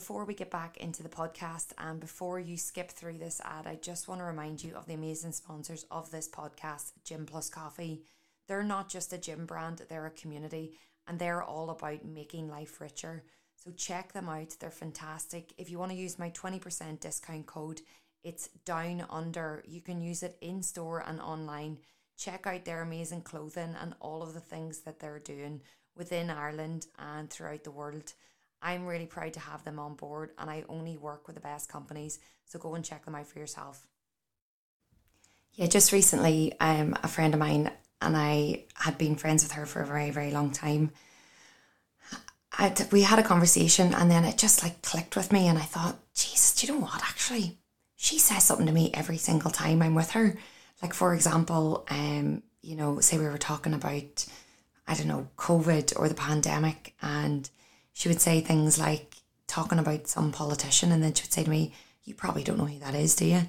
before 0.00 0.24
we 0.24 0.32
get 0.32 0.50
back 0.50 0.78
into 0.78 1.02
the 1.02 1.10
podcast 1.10 1.74
and 1.76 2.00
before 2.00 2.40
you 2.40 2.56
skip 2.56 2.90
through 2.90 3.18
this 3.18 3.38
ad, 3.44 3.66
I 3.66 3.74
just 3.74 4.08
want 4.08 4.22
to 4.22 4.24
remind 4.24 4.64
you 4.64 4.74
of 4.74 4.86
the 4.86 4.94
amazing 4.94 5.32
sponsors 5.32 5.84
of 5.90 6.10
this 6.10 6.26
podcast, 6.26 6.92
Gym 7.04 7.26
Plus 7.26 7.50
Coffee. 7.50 8.00
They're 8.48 8.62
not 8.62 8.88
just 8.88 9.12
a 9.12 9.18
gym 9.18 9.44
brand, 9.44 9.82
they're 9.90 10.06
a 10.06 10.10
community 10.10 10.78
and 11.06 11.18
they're 11.18 11.42
all 11.42 11.68
about 11.68 12.02
making 12.02 12.48
life 12.48 12.80
richer. 12.80 13.24
So 13.56 13.72
check 13.72 14.14
them 14.14 14.30
out, 14.30 14.56
they're 14.58 14.70
fantastic. 14.70 15.52
If 15.58 15.68
you 15.68 15.78
want 15.78 15.92
to 15.92 15.98
use 15.98 16.18
my 16.18 16.30
20% 16.30 16.98
discount 16.98 17.44
code, 17.44 17.82
it's 18.24 18.48
down 18.64 19.04
under. 19.10 19.62
You 19.68 19.82
can 19.82 20.00
use 20.00 20.22
it 20.22 20.38
in 20.40 20.62
store 20.62 21.04
and 21.06 21.20
online. 21.20 21.76
Check 22.16 22.46
out 22.46 22.64
their 22.64 22.80
amazing 22.80 23.20
clothing 23.20 23.76
and 23.78 23.92
all 24.00 24.22
of 24.22 24.32
the 24.32 24.40
things 24.40 24.78
that 24.80 24.98
they're 24.98 25.18
doing 25.18 25.60
within 25.94 26.30
Ireland 26.30 26.86
and 26.98 27.28
throughout 27.28 27.64
the 27.64 27.70
world. 27.70 28.14
I'm 28.62 28.86
really 28.86 29.06
proud 29.06 29.32
to 29.34 29.40
have 29.40 29.64
them 29.64 29.78
on 29.78 29.94
board 29.94 30.30
and 30.38 30.50
I 30.50 30.64
only 30.68 30.96
work 30.96 31.26
with 31.26 31.36
the 31.36 31.40
best 31.40 31.68
companies. 31.68 32.18
So 32.46 32.58
go 32.58 32.74
and 32.74 32.84
check 32.84 33.04
them 33.04 33.14
out 33.14 33.26
for 33.26 33.38
yourself. 33.38 33.86
Yeah, 35.54 35.66
just 35.66 35.92
recently, 35.92 36.54
um, 36.60 36.96
a 37.02 37.08
friend 37.08 37.34
of 37.34 37.40
mine 37.40 37.70
and 38.00 38.16
I 38.16 38.64
had 38.74 38.98
been 38.98 39.16
friends 39.16 39.42
with 39.42 39.52
her 39.52 39.66
for 39.66 39.82
a 39.82 39.86
very, 39.86 40.10
very 40.10 40.30
long 40.30 40.50
time. 40.52 40.90
I'd, 42.58 42.90
we 42.92 43.02
had 43.02 43.18
a 43.18 43.24
conversation 43.24 43.94
and 43.94 44.10
then 44.10 44.24
it 44.24 44.36
just 44.36 44.62
like 44.62 44.82
clicked 44.82 45.16
with 45.16 45.32
me 45.32 45.48
and 45.48 45.58
I 45.58 45.62
thought, 45.62 45.98
Jesus, 46.14 46.54
do 46.54 46.66
you 46.66 46.72
know 46.74 46.80
what? 46.80 47.02
Actually, 47.02 47.58
she 47.96 48.18
says 48.18 48.44
something 48.44 48.66
to 48.66 48.72
me 48.72 48.90
every 48.94 49.18
single 49.18 49.50
time 49.50 49.82
I'm 49.82 49.94
with 49.94 50.10
her. 50.12 50.36
Like 50.82 50.94
for 50.94 51.14
example, 51.14 51.86
um, 51.90 52.42
you 52.62 52.76
know, 52.76 53.00
say 53.00 53.18
we 53.18 53.24
were 53.24 53.38
talking 53.38 53.74
about, 53.74 54.26
I 54.86 54.94
don't 54.94 55.06
know, 55.08 55.28
COVID 55.36 55.98
or 55.98 56.08
the 56.08 56.14
pandemic 56.14 56.94
and 57.00 57.48
she 57.92 58.08
would 58.08 58.20
say 58.20 58.40
things 58.40 58.78
like 58.78 59.16
talking 59.46 59.78
about 59.78 60.08
some 60.08 60.32
politician, 60.32 60.92
and 60.92 61.02
then 61.02 61.14
she 61.14 61.24
would 61.24 61.32
say 61.32 61.44
to 61.44 61.50
me, 61.50 61.74
You 62.04 62.14
probably 62.14 62.44
don't 62.44 62.58
know 62.58 62.66
who 62.66 62.78
that 62.80 62.94
is, 62.94 63.14
do 63.14 63.26
you? 63.26 63.42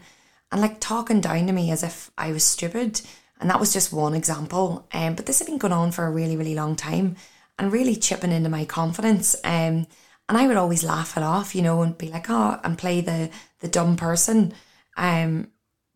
And 0.52 0.62
like 0.62 0.80
talking 0.80 1.22
down 1.22 1.48
to 1.48 1.54
me 1.54 1.72
as 1.72 1.84
if 1.84 2.12
I 2.18 2.32
was 2.32 2.44
stupid. 2.44 3.02
And 3.40 3.50
that 3.50 3.60
was 3.60 3.74
just 3.74 3.92
one 3.92 4.14
example. 4.14 4.88
Um, 4.94 5.16
but 5.16 5.26
this 5.26 5.40
had 5.40 5.48
been 5.48 5.58
going 5.58 5.74
on 5.74 5.92
for 5.92 6.06
a 6.06 6.12
really, 6.12 6.38
really 6.38 6.54
long 6.54 6.76
time 6.76 7.16
and 7.58 7.72
really 7.72 7.96
chipping 7.96 8.32
into 8.32 8.50
my 8.50 8.66
confidence. 8.66 9.36
Um, 9.44 9.88
and 10.30 10.38
I 10.38 10.48
would 10.48 10.58
always 10.58 10.84
laugh 10.84 11.18
it 11.18 11.24
off, 11.24 11.56
you 11.56 11.62
know, 11.62 11.82
and 11.82 11.98
be 11.98 12.10
like, 12.10 12.30
oh, 12.30 12.60
and 12.64 12.78
play 12.78 13.02
the 13.02 13.30
the 13.60 13.68
dumb 13.68 13.98
person. 13.98 14.54
Um, 14.96 15.48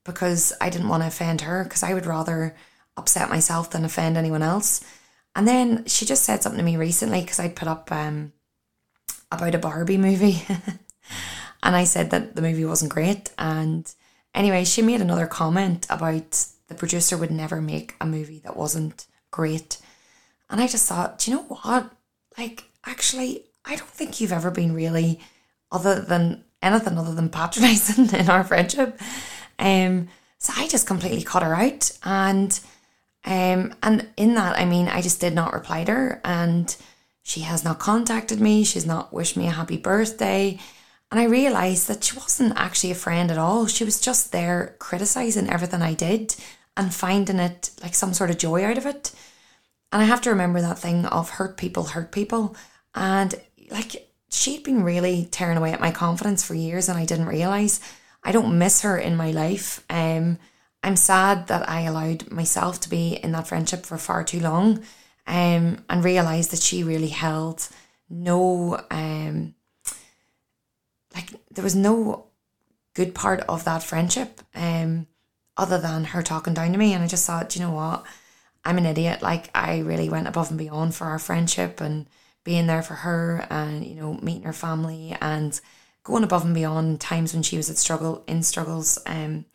because 0.04 0.54
I 0.62 0.70
didn't 0.70 0.90
want 0.90 1.04
to 1.04 1.08
offend 1.08 1.42
her, 1.42 1.64
because 1.64 1.84
I 1.84 1.94
would 1.94 2.06
rather 2.06 2.56
upset 2.98 3.30
myself 3.30 3.72
than 3.72 3.86
offend 3.86 4.18
anyone 4.18 4.44
else. 4.44 4.84
And 5.36 5.48
then 5.48 5.86
she 5.86 6.06
just 6.06 6.24
said 6.24 6.42
something 6.42 6.60
to 6.60 6.64
me 6.64 6.78
recently 6.78 7.22
because 7.22 7.40
I'd 7.40 7.56
put 7.56 7.68
up 7.68 7.92
um 7.92 8.32
about 9.32 9.56
a 9.56 9.60
Barbie 9.60 9.98
movie. 9.98 10.44
and 11.64 11.76
I 11.76 11.84
said 11.84 12.12
that 12.12 12.36
the 12.36 12.42
movie 12.42 12.66
wasn't 12.66 12.92
great. 12.94 13.32
And 13.38 13.92
anyway, 14.34 14.64
she 14.66 14.82
made 14.82 15.02
another 15.02 15.28
comment 15.28 15.86
about 15.90 16.46
the 16.68 16.76
producer 16.76 17.18
would 17.18 17.32
never 17.32 17.62
make 17.62 17.96
a 18.00 18.06
movie 18.06 18.40
that 18.40 18.58
wasn't 18.58 19.06
great. 19.32 19.78
And 20.50 20.62
I 20.62 20.68
just 20.68 20.88
thought, 20.88 21.20
do 21.20 21.32
you 21.32 21.38
know 21.38 21.44
what? 21.44 21.92
Like, 22.38 22.66
actually, 22.86 23.46
I 23.66 23.76
don't 23.76 23.90
think 23.90 24.20
you've 24.20 24.32
ever 24.32 24.52
been 24.52 24.74
really, 24.74 25.20
other 25.72 26.00
than 26.00 26.44
anything 26.62 26.98
other 26.98 27.14
than 27.14 27.30
patronizing 27.30 28.10
in 28.20 28.30
our 28.30 28.44
friendship. 28.44 29.00
Um, 29.60 30.08
so 30.38 30.54
I 30.56 30.68
just 30.68 30.88
completely 30.88 31.24
cut 31.24 31.44
her 31.44 31.56
out. 31.56 31.92
And 32.04 32.60
Um, 33.28 33.74
and 33.82 34.08
in 34.18 34.36
that, 34.36 34.56
I 34.60 34.66
mean, 34.66 34.88
I 34.88 35.02
just 35.02 35.20
did 35.20 35.34
not 35.34 35.54
reply 35.54 35.84
to 35.84 35.92
her, 35.92 36.22
and 36.24 36.76
she 37.28 37.42
has 37.42 37.64
not 37.64 37.80
contacted 37.80 38.40
me. 38.40 38.64
She's 38.64 38.86
not 38.86 39.12
wished 39.12 39.36
me 39.36 39.48
a 39.48 39.52
happy 39.52 39.78
birthday. 39.78 40.60
And 41.10 41.20
I 41.20 41.24
realised 41.24 41.88
that 41.88 42.04
she 42.04 42.16
wasn't 42.16 42.54
actually 42.56 42.92
a 42.92 42.96
friend 42.96 43.32
at 43.32 43.40
all. 43.40 43.66
She 43.66 43.84
was 43.84 44.00
just 44.00 44.32
there 44.32 44.76
criticising 44.78 45.50
everything 45.50 45.82
I 45.82 45.96
did 45.96 46.36
and 46.78 46.94
finding 46.94 47.40
it 47.40 47.72
like 47.82 47.96
some 47.96 48.14
sort 48.14 48.30
of 48.30 48.38
joy 48.38 48.64
out 48.64 48.78
of 48.78 48.86
it. 48.86 49.12
And 49.92 50.04
I 50.04 50.06
have 50.06 50.22
to 50.22 50.30
remember 50.30 50.62
that 50.62 50.78
thing 50.78 51.08
of 51.08 51.32
hurt 51.32 51.58
people 51.58 51.86
hurt 51.86 52.12
people. 52.12 52.56
And 52.94 53.34
like 53.72 54.08
she'd 54.30 54.64
been 54.64 54.84
really 54.84 55.28
tearing 55.32 55.58
away 55.58 55.74
at 55.74 55.82
my 55.82 55.90
confidence 55.90 56.44
for 56.46 56.54
years 56.54 56.90
and 56.90 56.98
I 56.98 57.06
didn't 57.06 57.26
realise. 57.26 57.80
I 58.24 58.34
don't 58.34 58.60
miss 58.60 58.84
her 58.84 59.00
in 59.00 59.16
my 59.16 59.32
life. 59.32 59.84
Um, 59.90 60.38
I'm 60.84 60.96
sad 60.96 61.48
that 61.48 61.68
I 61.68 61.82
allowed 61.82 62.30
myself 62.30 62.80
to 62.82 62.90
be 62.90 63.16
in 63.16 63.32
that 63.32 63.48
friendship 63.48 63.84
for 63.84 63.98
far 63.98 64.24
too 64.24 64.40
long 64.40 64.84
um, 65.28 65.84
and 65.90 66.04
realised 66.04 66.52
that 66.52 66.62
she 66.62 66.84
really 66.84 67.10
held 67.10 67.68
no, 68.10 68.80
um, 68.92 69.56
like, 71.14 71.32
there 71.52 71.64
was 71.64 71.76
no 71.76 72.28
good 72.94 73.16
part 73.16 73.42
of 73.42 73.64
that 73.66 73.84
friendship 73.84 74.42
um, 74.54 75.08
other 75.58 75.80
than 75.80 76.04
her 76.06 76.22
talking 76.22 76.54
down 76.54 76.72
to 76.72 76.78
me. 76.78 76.94
And 76.94 77.04
I 77.04 77.08
just 77.08 77.26
thought, 77.26 77.56
you 77.56 77.62
know 77.62 77.72
what? 77.72 78.04
I'm 78.64 78.78
an 78.78 78.86
idiot. 78.86 79.22
Like, 79.22 79.50
I 79.56 79.80
really 79.80 80.10
went 80.10 80.28
above 80.28 80.50
and 80.50 80.58
beyond 80.58 80.96
for 80.96 81.06
our 81.06 81.20
friendship 81.20 81.82
and 81.82 82.08
being 82.44 82.68
there 82.68 82.84
for 82.84 82.94
her 82.94 83.48
and, 83.50 83.86
you 83.86 83.96
know, 83.96 84.14
meeting 84.22 84.44
her 84.44 84.54
family 84.54 85.16
and 85.20 85.60
going 86.04 86.24
above 86.24 86.46
and 86.46 86.54
beyond 86.54 87.02
times 87.02 87.34
when 87.34 87.44
she 87.44 87.58
was 87.58 87.70
at 87.70 87.78
struggle 87.78 88.24
in 88.28 88.44
struggles. 88.44 89.00
Um, 89.06 89.46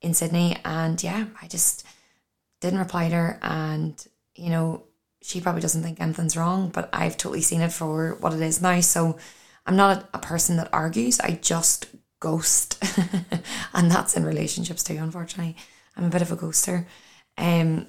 in 0.00 0.14
Sydney. 0.14 0.56
And 0.64 1.02
yeah, 1.02 1.26
I 1.40 1.48
just 1.48 1.84
didn't 2.60 2.78
reply 2.78 3.08
to 3.08 3.14
her. 3.14 3.38
And, 3.42 4.06
you 4.34 4.50
know, 4.50 4.84
she 5.28 5.42
probably 5.42 5.60
doesn't 5.60 5.82
think 5.82 6.00
anything's 6.00 6.38
wrong, 6.38 6.70
but 6.70 6.88
I've 6.90 7.18
totally 7.18 7.42
seen 7.42 7.60
it 7.60 7.70
for 7.70 8.14
what 8.20 8.32
it 8.32 8.40
is 8.40 8.62
now. 8.62 8.80
So 8.80 9.18
I'm 9.66 9.76
not 9.76 10.08
a, 10.14 10.18
person 10.18 10.56
that 10.56 10.70
argues, 10.72 11.20
I 11.20 11.32
just 11.32 11.84
ghost. 12.18 12.82
and 13.74 13.90
that's 13.90 14.16
in 14.16 14.24
relationships 14.24 14.82
too, 14.82 14.96
unfortunately. 14.96 15.54
I'm 15.94 16.04
a 16.04 16.08
bit 16.08 16.22
of 16.22 16.32
a 16.32 16.36
ghoster. 16.36 16.86
Um, 17.36 17.88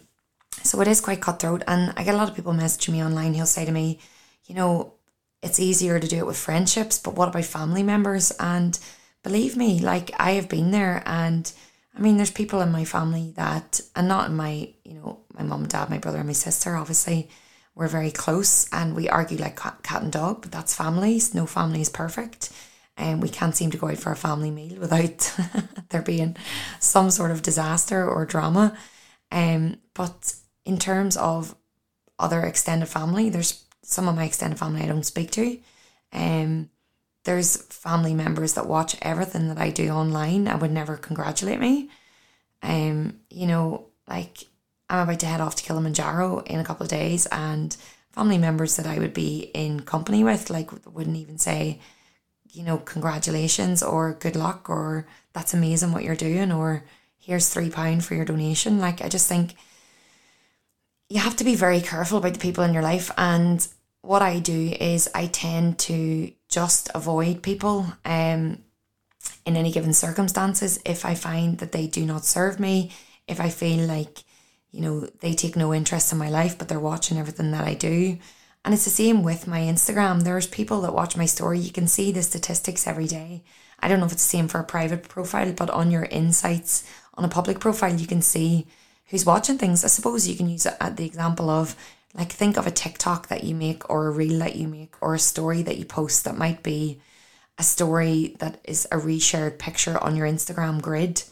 so 0.63 0.81
it 0.81 0.89
is 0.89 0.99
quite 0.99 1.21
cutthroat. 1.21 1.63
And 1.65 1.93
I 1.95 2.03
get 2.03 2.13
a 2.13 2.17
lot 2.17 2.27
of 2.27 2.35
people 2.35 2.51
messaging 2.51 2.91
me 2.91 3.03
online. 3.03 3.33
He'll 3.33 3.45
say 3.45 3.63
to 3.63 3.71
me, 3.71 4.01
you 4.45 4.53
know, 4.53 4.95
it's 5.41 5.61
easier 5.61 5.97
to 5.97 6.07
do 6.09 6.17
it 6.17 6.27
with 6.27 6.35
friendships, 6.35 6.99
but 6.99 7.15
what 7.15 7.29
about 7.29 7.45
family 7.45 7.83
members? 7.83 8.31
And 8.37 8.77
believe 9.23 9.55
me, 9.55 9.79
like 9.79 10.11
I 10.19 10.31
have 10.31 10.49
been 10.49 10.71
there 10.71 11.01
and 11.05 11.49
I 11.99 12.01
mean, 12.01 12.15
there's 12.15 12.31
people 12.31 12.61
in 12.61 12.71
my 12.71 12.85
family 12.85 13.33
that, 13.35 13.81
and 13.93 14.07
not 14.07 14.29
in 14.29 14.35
my, 14.37 14.73
you 14.85 14.93
know, 14.93 15.19
my 15.33 15.43
mum, 15.43 15.67
dad, 15.67 15.89
my 15.89 15.97
brother, 15.97 16.19
and 16.19 16.27
my 16.27 16.33
sister, 16.33 16.77
obviously, 16.77 17.29
we're 17.75 17.89
very 17.89 18.09
close 18.09 18.71
and 18.71 18.95
we 18.95 19.09
argue 19.09 19.37
like 19.37 19.59
cat, 19.59 19.83
cat 19.83 20.01
and 20.03 20.11
dog, 20.11 20.41
but 20.41 20.49
that's 20.49 20.73
families. 20.73 21.33
No 21.33 21.45
family 21.45 21.81
is 21.81 21.89
perfect. 21.89 22.53
And 22.95 23.21
we 23.21 23.27
can't 23.27 23.53
seem 23.53 23.69
to 23.71 23.77
go 23.77 23.89
out 23.89 23.97
for 23.97 24.13
a 24.13 24.15
family 24.15 24.49
meal 24.49 24.79
without 24.79 25.35
there 25.89 26.01
being 26.01 26.37
some 26.79 27.11
sort 27.11 27.31
of 27.31 27.41
disaster 27.41 28.09
or 28.09 28.25
drama. 28.25 28.77
Um, 29.29 29.79
but 29.93 30.35
in 30.65 30.79
terms 30.79 31.17
of 31.17 31.53
other 32.17 32.43
extended 32.43 32.87
family, 32.87 33.29
there's 33.29 33.65
some 33.83 34.07
of 34.07 34.15
my 34.15 34.23
extended 34.23 34.57
family 34.57 34.83
I 34.83 34.87
don't 34.87 35.05
speak 35.05 35.31
to. 35.31 35.59
Um, 36.13 36.69
there's 37.25 37.57
family 37.63 38.13
members 38.13 38.53
that 38.53 38.67
watch 38.67 38.95
everything 39.01 39.49
that 39.49 39.57
I 39.57 39.69
do 39.69 39.89
online 39.89 40.47
and 40.47 40.61
would 40.61 40.71
never 40.71 40.97
congratulate 40.97 41.59
me. 41.59 41.89
Um, 42.61 43.19
you 43.29 43.47
know, 43.47 43.87
like 44.07 44.45
I'm 44.89 45.07
about 45.07 45.19
to 45.19 45.25
head 45.25 45.41
off 45.41 45.55
to 45.55 45.63
Kilimanjaro 45.63 46.39
in 46.39 46.59
a 46.59 46.63
couple 46.63 46.83
of 46.83 46.89
days, 46.89 47.27
and 47.27 47.75
family 48.11 48.37
members 48.37 48.75
that 48.77 48.87
I 48.87 48.99
would 48.99 49.13
be 49.13 49.51
in 49.53 49.81
company 49.81 50.23
with, 50.23 50.49
like, 50.49 50.71
wouldn't 50.87 51.17
even 51.17 51.37
say, 51.37 51.79
you 52.51 52.63
know, 52.63 52.77
congratulations 52.77 53.83
or 53.83 54.13
good 54.13 54.35
luck 54.35 54.69
or 54.69 55.07
that's 55.33 55.53
amazing 55.53 55.91
what 55.91 56.03
you're 56.03 56.15
doing 56.15 56.51
or 56.51 56.83
here's 57.19 57.49
three 57.49 57.69
pound 57.69 58.03
for 58.03 58.15
your 58.15 58.25
donation. 58.25 58.79
Like, 58.79 59.01
I 59.01 59.09
just 59.09 59.27
think 59.27 59.53
you 61.09 61.19
have 61.19 61.35
to 61.37 61.43
be 61.43 61.55
very 61.55 61.81
careful 61.81 62.17
about 62.17 62.33
the 62.33 62.39
people 62.39 62.63
in 62.63 62.73
your 62.73 62.83
life. 62.83 63.11
And 63.17 63.65
what 64.01 64.23
I 64.23 64.39
do 64.39 64.75
is 64.79 65.09
I 65.13 65.27
tend 65.27 65.77
to 65.79 66.31
just 66.49 66.89
avoid 66.95 67.43
people 67.43 67.85
um, 68.03 68.63
in 69.45 69.55
any 69.55 69.71
given 69.71 69.93
circumstances 69.93 70.79
if 70.85 71.05
I 71.05 71.15
find 71.15 71.59
that 71.59 71.71
they 71.71 71.87
do 71.87 72.05
not 72.05 72.25
serve 72.25 72.59
me, 72.59 72.91
if 73.27 73.39
I 73.39 73.49
feel 73.49 73.87
like, 73.87 74.23
you 74.71 74.81
know, 74.81 75.07
they 75.21 75.33
take 75.33 75.55
no 75.55 75.73
interest 75.73 76.11
in 76.11 76.17
my 76.17 76.29
life, 76.29 76.57
but 76.57 76.67
they're 76.67 76.79
watching 76.79 77.17
everything 77.17 77.51
that 77.51 77.65
I 77.65 77.75
do. 77.75 78.17
And 78.65 78.73
it's 78.73 78.83
the 78.83 78.89
same 78.89 79.23
with 79.23 79.47
my 79.47 79.61
Instagram. 79.61 80.23
There's 80.23 80.47
people 80.47 80.81
that 80.81 80.93
watch 80.93 81.15
my 81.15 81.25
story. 81.25 81.59
You 81.59 81.71
can 81.71 81.87
see 81.87 82.11
the 82.11 82.23
statistics 82.23 82.87
every 82.87 83.07
day. 83.07 83.43
I 83.79 83.87
don't 83.87 83.99
know 83.99 84.05
if 84.05 84.11
it's 84.11 84.23
the 84.23 84.37
same 84.37 84.47
for 84.47 84.59
a 84.59 84.65
private 84.65 85.07
profile, 85.07 85.53
but 85.53 85.69
on 85.69 85.91
your 85.91 86.03
insights 86.05 86.83
on 87.13 87.23
a 87.23 87.29
public 87.29 87.59
profile, 87.59 87.95
you 87.95 88.07
can 88.07 88.21
see 88.21 88.67
who's 89.07 89.25
watching 89.25 89.57
things. 89.57 89.83
I 89.83 89.87
suppose 89.87 90.27
you 90.27 90.35
can 90.35 90.49
use 90.49 90.63
the 90.63 91.05
example 91.05 91.49
of 91.49 91.75
like, 92.13 92.31
think 92.31 92.57
of 92.57 92.65
a 92.65 92.71
TikTok 92.71 93.27
that 93.27 93.43
you 93.43 93.53
make, 93.55 93.89
or 93.89 94.07
a 94.07 94.11
reel 94.11 94.39
that 94.39 94.55
you 94.55 94.67
make, 94.67 94.95
or 95.01 95.13
a 95.13 95.19
story 95.19 95.61
that 95.63 95.77
you 95.77 95.85
post 95.85 96.25
that 96.25 96.37
might 96.37 96.63
be 96.63 96.99
a 97.57 97.63
story 97.63 98.35
that 98.39 98.59
is 98.63 98.87
a 98.91 98.97
reshared 98.97 99.59
picture 99.59 100.01
on 100.03 100.15
your 100.15 100.27
Instagram 100.27 100.81
grid. 100.81 101.23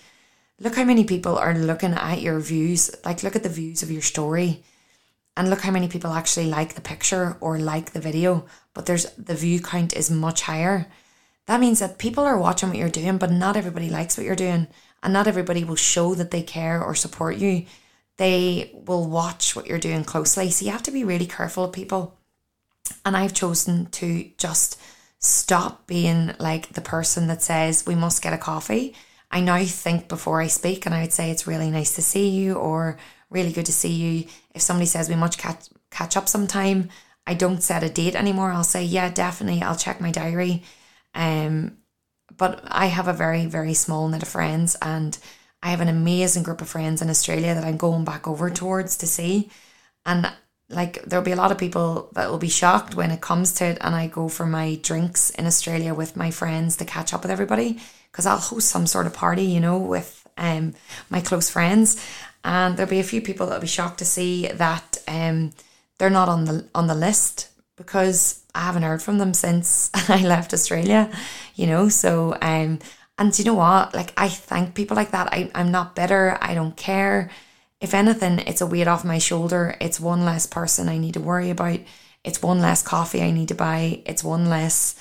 Look 0.60 0.76
how 0.76 0.84
many 0.84 1.04
people 1.04 1.38
are 1.38 1.56
looking 1.56 1.94
at 1.94 2.22
your 2.22 2.40
views. 2.40 2.92
Like, 3.06 3.24
look 3.24 3.36
at 3.36 3.44
the 3.44 3.50
views 3.50 3.82
of 3.82 3.92
your 3.92 4.02
story 4.02 4.64
and 5.38 5.50
look 5.50 5.62
how 5.62 5.72
many 5.72 5.88
people 5.88 6.12
actually 6.14 6.48
like 6.48 6.74
the 6.74 6.82
picture 6.82 7.38
or 7.40 7.60
like 7.60 7.94
the 7.94 8.00
video, 8.00 8.46
but 8.74 8.88
there's 8.88 9.06
the 9.12 9.36
view 9.36 9.62
count 9.62 9.96
is 9.96 10.10
much 10.10 10.42
higher. 10.42 10.88
That 11.46 11.60
means 11.60 11.80
that 11.80 12.00
people 12.00 12.24
are 12.24 12.38
watching 12.38 12.70
what 12.70 12.78
you're 12.78 12.90
doing, 12.90 13.20
but 13.20 13.32
not 13.32 13.56
everybody 13.56 13.90
likes 13.90 14.18
what 14.18 14.26
you're 14.26 14.36
doing, 14.36 14.68
and 15.04 15.14
not 15.14 15.28
everybody 15.28 15.64
will 15.64 15.76
show 15.76 16.16
that 16.16 16.32
they 16.32 16.42
care 16.42 16.84
or 16.84 16.96
support 16.96 17.38
you 17.38 17.66
they 18.18 18.72
will 18.74 19.08
watch 19.08 19.56
what 19.56 19.68
you're 19.68 19.80
doing 19.80 20.04
closely. 20.04 20.50
So 20.50 20.66
you 20.66 20.72
have 20.72 20.84
to 20.84 20.92
be 20.92 21.04
really 21.04 21.28
careful 21.28 21.66
of 21.66 21.72
people. 21.72 22.18
And 23.06 23.16
I've 23.16 23.34
chosen 23.34 23.88
to 23.88 24.30
just 24.38 24.80
stop 25.20 25.88
being 25.88 26.34
like 26.40 26.70
the 26.70 26.82
person 26.82 27.28
that 27.28 27.42
says 27.42 27.86
we 27.86 27.96
must 27.96 28.22
get 28.22 28.34
a 28.34 28.38
coffee. 28.38 28.96
I 29.30 29.42
now 29.42 29.64
think 29.66 30.08
before 30.08 30.42
I 30.42 30.48
speak, 30.48 30.86
and 30.86 30.96
I 30.96 31.02
would 31.02 31.14
say 31.14 31.32
it's 31.32 31.48
really 31.48 31.70
nice 31.70 31.96
to 31.96 32.02
see 32.02 32.30
you 32.30 32.56
or 32.56 32.98
really 33.30 33.52
good 33.52 33.66
to 33.66 33.74
see 33.74 33.92
you. 33.92 34.28
If 34.54 34.62
somebody 34.62 34.86
says 34.86 35.10
we 35.10 35.16
must 35.16 35.38
catch 35.38 35.68
catch 35.92 36.16
up 36.16 36.30
sometime, 36.30 36.90
I 37.26 37.34
don't 37.34 37.64
set 37.64 37.84
a 37.84 37.90
date 37.90 38.16
anymore. 38.16 38.52
I'll 38.52 38.64
say 38.64 38.84
yeah, 38.84 39.10
definitely. 39.12 39.62
I'll 39.62 39.76
check 39.76 40.00
my 40.00 40.12
diary. 40.12 40.64
Um, 41.14 41.78
but 42.38 42.62
I 42.68 42.88
have 42.88 43.08
a 43.08 43.14
very 43.14 43.46
very 43.48 43.74
small 43.74 44.08
knit 44.08 44.24
of 44.24 44.30
friends, 44.30 44.76
and 44.82 45.18
I 45.62 45.70
have 45.70 45.82
an 45.82 45.88
amazing 45.88 46.44
group 46.44 46.62
of 46.62 46.70
friends 46.70 47.02
in 47.02 47.10
Australia 47.10 47.54
that 47.54 47.64
I'm 47.64 47.78
going 47.78 48.06
back 48.06 48.28
over 48.28 48.50
towards 48.50 48.98
to 48.98 49.08
see. 49.08 49.50
And 50.06 50.32
like 50.70 51.04
there'll 51.04 51.26
be 51.26 51.32
a 51.32 51.38
lot 51.38 51.52
of 51.52 51.58
people 51.58 52.10
that 52.14 52.30
will 52.30 52.38
be 52.38 52.50
shocked 52.50 52.96
when 52.96 53.12
it 53.12 53.22
comes 53.22 53.54
to 53.54 53.66
it 53.66 53.78
and 53.82 53.96
I 53.96 54.08
go 54.08 54.28
for 54.28 54.46
my 54.46 54.76
drinks 54.82 55.30
in 55.32 55.46
Australia 55.46 55.94
with 55.94 56.18
my 56.18 56.30
friends 56.30 56.76
to 56.78 56.86
catch 56.86 57.14
up 57.14 57.22
with 57.22 57.32
everybody 57.32 57.80
because 58.12 58.26
I'll 58.26 58.38
host 58.38 58.70
some 58.70 58.86
sort 58.86 59.08
of 59.08 59.14
party, 59.14 59.44
you 59.44 59.60
know, 59.60 59.78
with 59.78 60.28
um 60.38 60.74
my 61.10 61.22
close 61.22 61.50
friends 61.50 62.06
and 62.44 62.76
there'll 62.76 62.90
be 62.90 63.00
a 63.00 63.04
few 63.04 63.22
people 63.22 63.48
that'll 63.48 63.62
be 63.62 63.68
shocked 63.68 64.00
to 64.00 64.06
see 64.06 64.48
that 64.48 64.98
um 65.08 65.52
they're 65.98 66.10
not 66.10 66.30
on 66.30 66.46
the 66.46 66.68
on 66.76 66.88
the 66.88 66.96
list 66.96 67.50
because 67.78 68.44
I 68.54 68.62
haven't 68.62 68.84
heard 68.84 69.02
from 69.02 69.20
them 69.20 69.34
since 69.34 69.90
I 70.10 70.22
left 70.24 70.54
Australia, 70.54 71.10
you 71.56 71.68
know. 71.68 71.88
So 71.88 72.38
um 72.42 72.80
and 73.18 73.38
you 73.38 73.46
know 73.46 73.56
what? 73.56 73.94
Like, 73.96 74.14
I 74.18 74.30
thank 74.30 74.76
people 74.76 74.96
like 74.96 75.12
that. 75.12 75.34
I, 75.34 75.50
I'm 75.56 75.72
not 75.72 75.96
bitter. 75.96 76.38
I 76.42 76.54
don't 76.54 76.78
care. 76.78 77.30
If 77.82 77.94
anything, 77.94 78.40
it's 78.40 78.62
a 78.62 78.68
weight 78.68 78.88
off 78.88 79.06
my 79.06 79.18
shoulder. 79.18 79.76
It's 79.82 80.00
one 80.00 80.26
less 80.26 80.46
person 80.46 80.90
I 80.90 80.98
need 80.98 81.16
to 81.16 81.20
worry 81.20 81.50
about. 81.50 81.80
It's 82.24 82.42
one 82.42 82.60
less 82.60 82.82
coffee 82.84 83.22
I 83.22 83.32
need 83.32 83.48
to 83.50 83.56
buy. 83.56 84.02
It's 84.06 84.24
one 84.24 84.50
less 84.50 84.96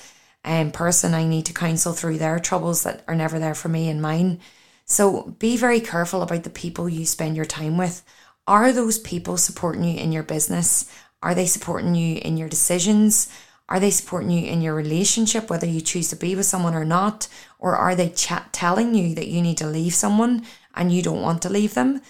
um, 0.45 0.71
person 0.71 1.13
I 1.13 1.25
need 1.25 1.45
to 1.47 1.53
counsel 1.53 1.93
through 1.93 2.17
their 2.19 2.39
troubles 2.39 2.83
that 2.83 3.03
are 3.07 3.15
never 3.15 3.39
there 3.39 3.55
for 3.55 3.69
me 3.69 3.89
and 3.89 4.01
mine. 4.01 4.39
So 4.85 5.35
be 5.39 5.57
very 5.57 5.81
careful 5.81 6.21
about 6.21 6.43
the 6.43 6.49
people 6.49 6.87
you 6.87 7.05
spend 7.05 7.35
your 7.35 7.45
time 7.45 7.77
with. 7.77 8.03
Are 8.47 8.71
those 8.71 8.97
people 8.99 9.37
supporting 9.37 9.83
you 9.83 9.99
in 9.99 10.11
your 10.11 10.23
business? 10.23 10.89
Are 11.21 11.35
they 11.35 11.45
supporting 11.47 11.95
you 11.95 12.17
in 12.17 12.37
your 12.37 12.47
decisions? 12.47 13.29
Are 13.69 13.79
they 13.79 13.91
supporting 13.91 14.31
you 14.31 14.47
in 14.47 14.61
your 14.61 14.73
relationship, 14.73 15.49
whether 15.49 15.67
you 15.67 15.81
choose 15.81 16.09
to 16.09 16.15
be 16.15 16.35
with 16.35 16.45
someone 16.45 16.73
or 16.73 16.85
not? 16.85 17.27
Or 17.59 17.75
are 17.75 17.95
they 17.95 18.09
telling 18.09 18.95
you 18.95 19.15
that 19.15 19.27
you 19.27 19.41
need 19.41 19.57
to 19.57 19.67
leave 19.67 19.93
someone 19.93 20.45
and 20.73 20.91
you 20.91 21.01
don't 21.01 21.21
want 21.21 21.41
to 21.41 21.49
leave 21.49 21.73
them? 21.73 22.01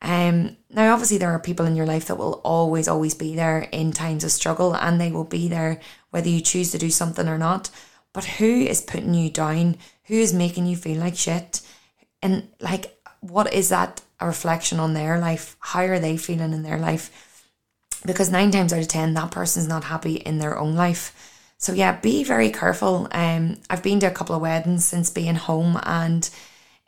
Um, 0.00 0.56
now, 0.70 0.92
obviously, 0.92 1.18
there 1.18 1.30
are 1.30 1.38
people 1.38 1.66
in 1.66 1.76
your 1.76 1.86
life 1.86 2.06
that 2.06 2.16
will 2.16 2.40
always, 2.44 2.88
always 2.88 3.14
be 3.14 3.36
there 3.36 3.68
in 3.72 3.92
times 3.92 4.24
of 4.24 4.32
struggle, 4.32 4.74
and 4.74 5.00
they 5.00 5.12
will 5.12 5.24
be 5.24 5.48
there 5.48 5.80
whether 6.10 6.28
you 6.28 6.40
choose 6.40 6.72
to 6.72 6.78
do 6.78 6.90
something 6.90 7.28
or 7.28 7.38
not. 7.38 7.70
But 8.12 8.24
who 8.24 8.62
is 8.62 8.80
putting 8.80 9.14
you 9.14 9.30
down? 9.30 9.76
Who 10.04 10.14
is 10.14 10.32
making 10.32 10.66
you 10.66 10.76
feel 10.76 10.98
like 10.98 11.16
shit? 11.16 11.60
And 12.20 12.48
like, 12.60 12.98
what 13.20 13.52
is 13.52 13.68
that 13.68 14.02
a 14.22 14.26
reflection 14.26 14.78
on 14.80 14.94
their 14.94 15.18
life. 15.18 15.56
How 15.58 15.82
are 15.82 15.98
they 15.98 16.16
feeling 16.16 16.52
in 16.52 16.62
their 16.62 16.78
life? 16.78 17.10
Because 18.04 18.30
nine 18.30 18.50
times 18.50 18.72
out 18.72 18.80
of 18.80 18.88
ten, 18.88 19.14
that 19.14 19.30
person's 19.30 19.68
not 19.68 19.84
happy 19.84 20.14
in 20.14 20.38
their 20.38 20.58
own 20.58 20.74
life. 20.74 21.30
So 21.58 21.72
yeah, 21.72 22.00
be 22.00 22.24
very 22.24 22.50
careful. 22.50 23.08
Um, 23.12 23.58
I've 23.70 23.82
been 23.82 24.00
to 24.00 24.06
a 24.06 24.10
couple 24.10 24.34
of 24.34 24.42
weddings 24.42 24.84
since 24.84 25.10
being 25.10 25.36
home, 25.36 25.78
and 25.84 26.28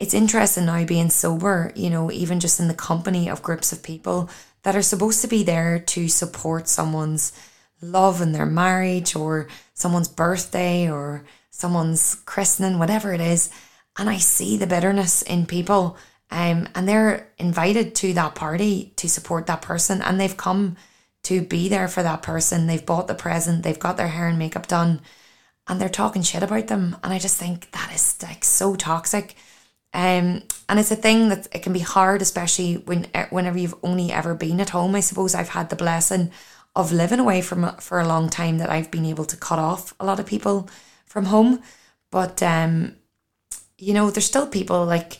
it's 0.00 0.14
interesting 0.14 0.66
now 0.66 0.84
being 0.84 1.10
sober. 1.10 1.72
You 1.76 1.90
know, 1.90 2.10
even 2.10 2.40
just 2.40 2.58
in 2.58 2.68
the 2.68 2.74
company 2.74 3.28
of 3.30 3.42
groups 3.42 3.72
of 3.72 3.82
people 3.82 4.28
that 4.64 4.74
are 4.74 4.82
supposed 4.82 5.20
to 5.22 5.28
be 5.28 5.44
there 5.44 5.78
to 5.78 6.08
support 6.08 6.68
someone's 6.68 7.32
love 7.80 8.20
in 8.20 8.32
their 8.32 8.46
marriage 8.46 9.14
or 9.14 9.46
someone's 9.74 10.08
birthday 10.08 10.90
or 10.90 11.24
someone's 11.50 12.16
christening, 12.26 12.78
whatever 12.78 13.12
it 13.12 13.20
is. 13.20 13.50
And 13.96 14.10
I 14.10 14.16
see 14.16 14.56
the 14.56 14.66
bitterness 14.66 15.22
in 15.22 15.46
people. 15.46 15.96
Um, 16.30 16.68
and 16.74 16.88
they're 16.88 17.28
invited 17.38 17.94
to 17.96 18.12
that 18.14 18.34
party 18.34 18.92
to 18.96 19.08
support 19.08 19.46
that 19.46 19.62
person 19.62 20.02
and 20.02 20.18
they've 20.18 20.36
come 20.36 20.76
to 21.24 21.42
be 21.42 21.68
there 21.68 21.88
for 21.88 22.02
that 22.02 22.22
person. 22.22 22.66
They've 22.66 22.84
bought 22.84 23.08
the 23.08 23.14
present, 23.14 23.62
they've 23.62 23.78
got 23.78 23.96
their 23.96 24.08
hair 24.08 24.28
and 24.28 24.38
makeup 24.38 24.66
done, 24.66 25.00
and 25.66 25.80
they're 25.80 25.88
talking 25.88 26.22
shit 26.22 26.42
about 26.42 26.68
them. 26.68 26.96
And 27.02 27.12
I 27.12 27.18
just 27.18 27.38
think 27.38 27.70
that 27.72 27.92
is 27.94 28.22
like 28.22 28.44
so 28.44 28.76
toxic. 28.76 29.34
Um, 29.92 30.42
and 30.68 30.80
it's 30.80 30.90
a 30.90 30.96
thing 30.96 31.28
that 31.28 31.46
it 31.52 31.62
can 31.62 31.72
be 31.72 31.80
hard, 31.80 32.20
especially 32.20 32.74
when 32.74 33.06
whenever 33.30 33.58
you've 33.58 33.76
only 33.82 34.10
ever 34.12 34.34
been 34.34 34.60
at 34.60 34.70
home. 34.70 34.94
I 34.94 35.00
suppose 35.00 35.34
I've 35.34 35.50
had 35.50 35.70
the 35.70 35.76
blessing 35.76 36.30
of 36.76 36.92
living 36.92 37.20
away 37.20 37.40
from 37.40 37.76
for 37.76 38.00
a 38.00 38.08
long 38.08 38.28
time 38.28 38.58
that 38.58 38.70
I've 38.70 38.90
been 38.90 39.04
able 39.04 39.24
to 39.26 39.36
cut 39.36 39.58
off 39.58 39.94
a 40.00 40.04
lot 40.04 40.18
of 40.18 40.26
people 40.26 40.68
from 41.06 41.26
home. 41.26 41.62
But 42.10 42.42
um, 42.42 42.96
you 43.78 43.94
know, 43.94 44.10
there's 44.10 44.26
still 44.26 44.48
people 44.48 44.84
like 44.84 45.18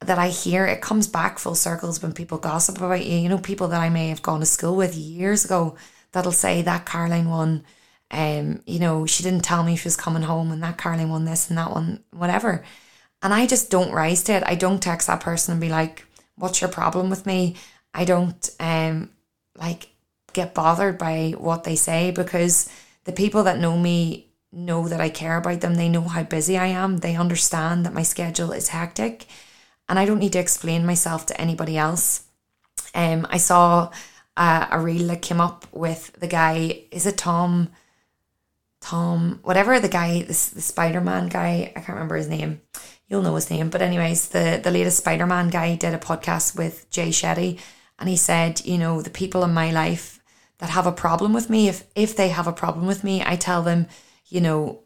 that 0.00 0.18
I 0.18 0.28
hear. 0.28 0.66
It 0.66 0.80
comes 0.80 1.06
back 1.06 1.38
full 1.38 1.54
circles 1.54 2.02
when 2.02 2.12
people 2.12 2.38
gossip 2.38 2.78
about 2.78 3.04
you. 3.04 3.18
You 3.18 3.28
know, 3.28 3.38
people 3.38 3.68
that 3.68 3.80
I 3.80 3.88
may 3.88 4.08
have 4.08 4.22
gone 4.22 4.40
to 4.40 4.46
school 4.46 4.76
with 4.76 4.94
years 4.94 5.44
ago 5.44 5.76
that'll 6.12 6.32
say 6.32 6.62
that 6.62 6.86
Caroline 6.86 7.28
won. 7.28 7.64
Um, 8.10 8.62
you 8.66 8.78
know, 8.78 9.04
she 9.06 9.22
didn't 9.24 9.44
tell 9.44 9.64
me 9.64 9.76
she 9.76 9.86
was 9.86 9.96
coming 9.96 10.22
home, 10.22 10.52
and 10.52 10.62
that 10.62 10.78
Caroline 10.78 11.10
won 11.10 11.24
this 11.24 11.48
and 11.48 11.58
that 11.58 11.72
one, 11.72 12.04
whatever. 12.12 12.64
And 13.22 13.34
I 13.34 13.46
just 13.46 13.70
don't 13.70 13.92
rise 13.92 14.22
to 14.24 14.32
it. 14.34 14.42
I 14.46 14.54
don't 14.54 14.82
text 14.82 15.08
that 15.08 15.20
person 15.20 15.52
and 15.52 15.60
be 15.60 15.68
like, 15.70 16.04
"What's 16.36 16.60
your 16.60 16.70
problem 16.70 17.10
with 17.10 17.26
me?" 17.26 17.56
I 17.94 18.04
don't 18.04 18.50
um 18.60 19.10
like 19.56 19.88
get 20.34 20.54
bothered 20.54 20.98
by 20.98 21.34
what 21.38 21.64
they 21.64 21.76
say 21.76 22.10
because 22.10 22.68
the 23.04 23.12
people 23.12 23.44
that 23.44 23.58
know 23.58 23.76
me 23.78 24.26
know 24.52 24.88
that 24.88 25.00
I 25.00 25.08
care 25.10 25.36
about 25.36 25.60
them. 25.60 25.74
They 25.74 25.88
know 25.88 26.02
how 26.02 26.22
busy 26.22 26.56
I 26.56 26.66
am. 26.66 26.98
They 26.98 27.16
understand 27.16 27.84
that 27.84 27.94
my 27.94 28.02
schedule 28.02 28.52
is 28.52 28.68
hectic 28.68 29.26
and 29.88 29.98
I 29.98 30.04
don't 30.04 30.18
need 30.18 30.32
to 30.32 30.38
explain 30.38 30.86
myself 30.86 31.26
to 31.26 31.40
anybody 31.40 31.76
else. 31.76 32.24
Um, 32.94 33.26
I 33.30 33.38
saw 33.38 33.90
uh, 34.36 34.66
a 34.70 34.80
reel 34.80 35.08
that 35.08 35.22
came 35.22 35.40
up 35.40 35.66
with 35.72 36.12
the 36.18 36.26
guy, 36.26 36.84
is 36.90 37.06
it 37.06 37.16
Tom? 37.16 37.70
Tom, 38.80 39.40
whatever 39.42 39.80
the 39.80 39.88
guy, 39.88 40.22
this 40.22 40.50
the 40.50 40.60
Spider 40.60 41.00
Man 41.00 41.28
guy, 41.28 41.72
I 41.74 41.80
can't 41.80 41.96
remember 41.96 42.16
his 42.16 42.28
name. 42.28 42.60
You'll 43.08 43.22
know 43.22 43.34
his 43.34 43.50
name. 43.50 43.70
But, 43.70 43.82
anyways, 43.82 44.28
the, 44.28 44.60
the 44.62 44.70
latest 44.70 44.98
Spider 44.98 45.26
Man 45.26 45.48
guy 45.48 45.76
did 45.76 45.94
a 45.94 45.98
podcast 45.98 46.56
with 46.56 46.88
Jay 46.90 47.08
Shetty 47.08 47.58
and 47.98 48.08
he 48.08 48.16
said, 48.16 48.64
you 48.64 48.78
know, 48.78 49.00
the 49.00 49.10
people 49.10 49.42
in 49.44 49.54
my 49.54 49.70
life 49.70 50.20
that 50.58 50.70
have 50.70 50.86
a 50.86 50.92
problem 50.92 51.32
with 51.32 51.50
me, 51.50 51.68
if 51.68 51.84
if 51.94 52.16
they 52.16 52.28
have 52.28 52.46
a 52.46 52.52
problem 52.52 52.86
with 52.86 53.04
me, 53.04 53.22
I 53.24 53.36
tell 53.36 53.62
them, 53.62 53.86
you 54.26 54.40
know, 54.40 54.82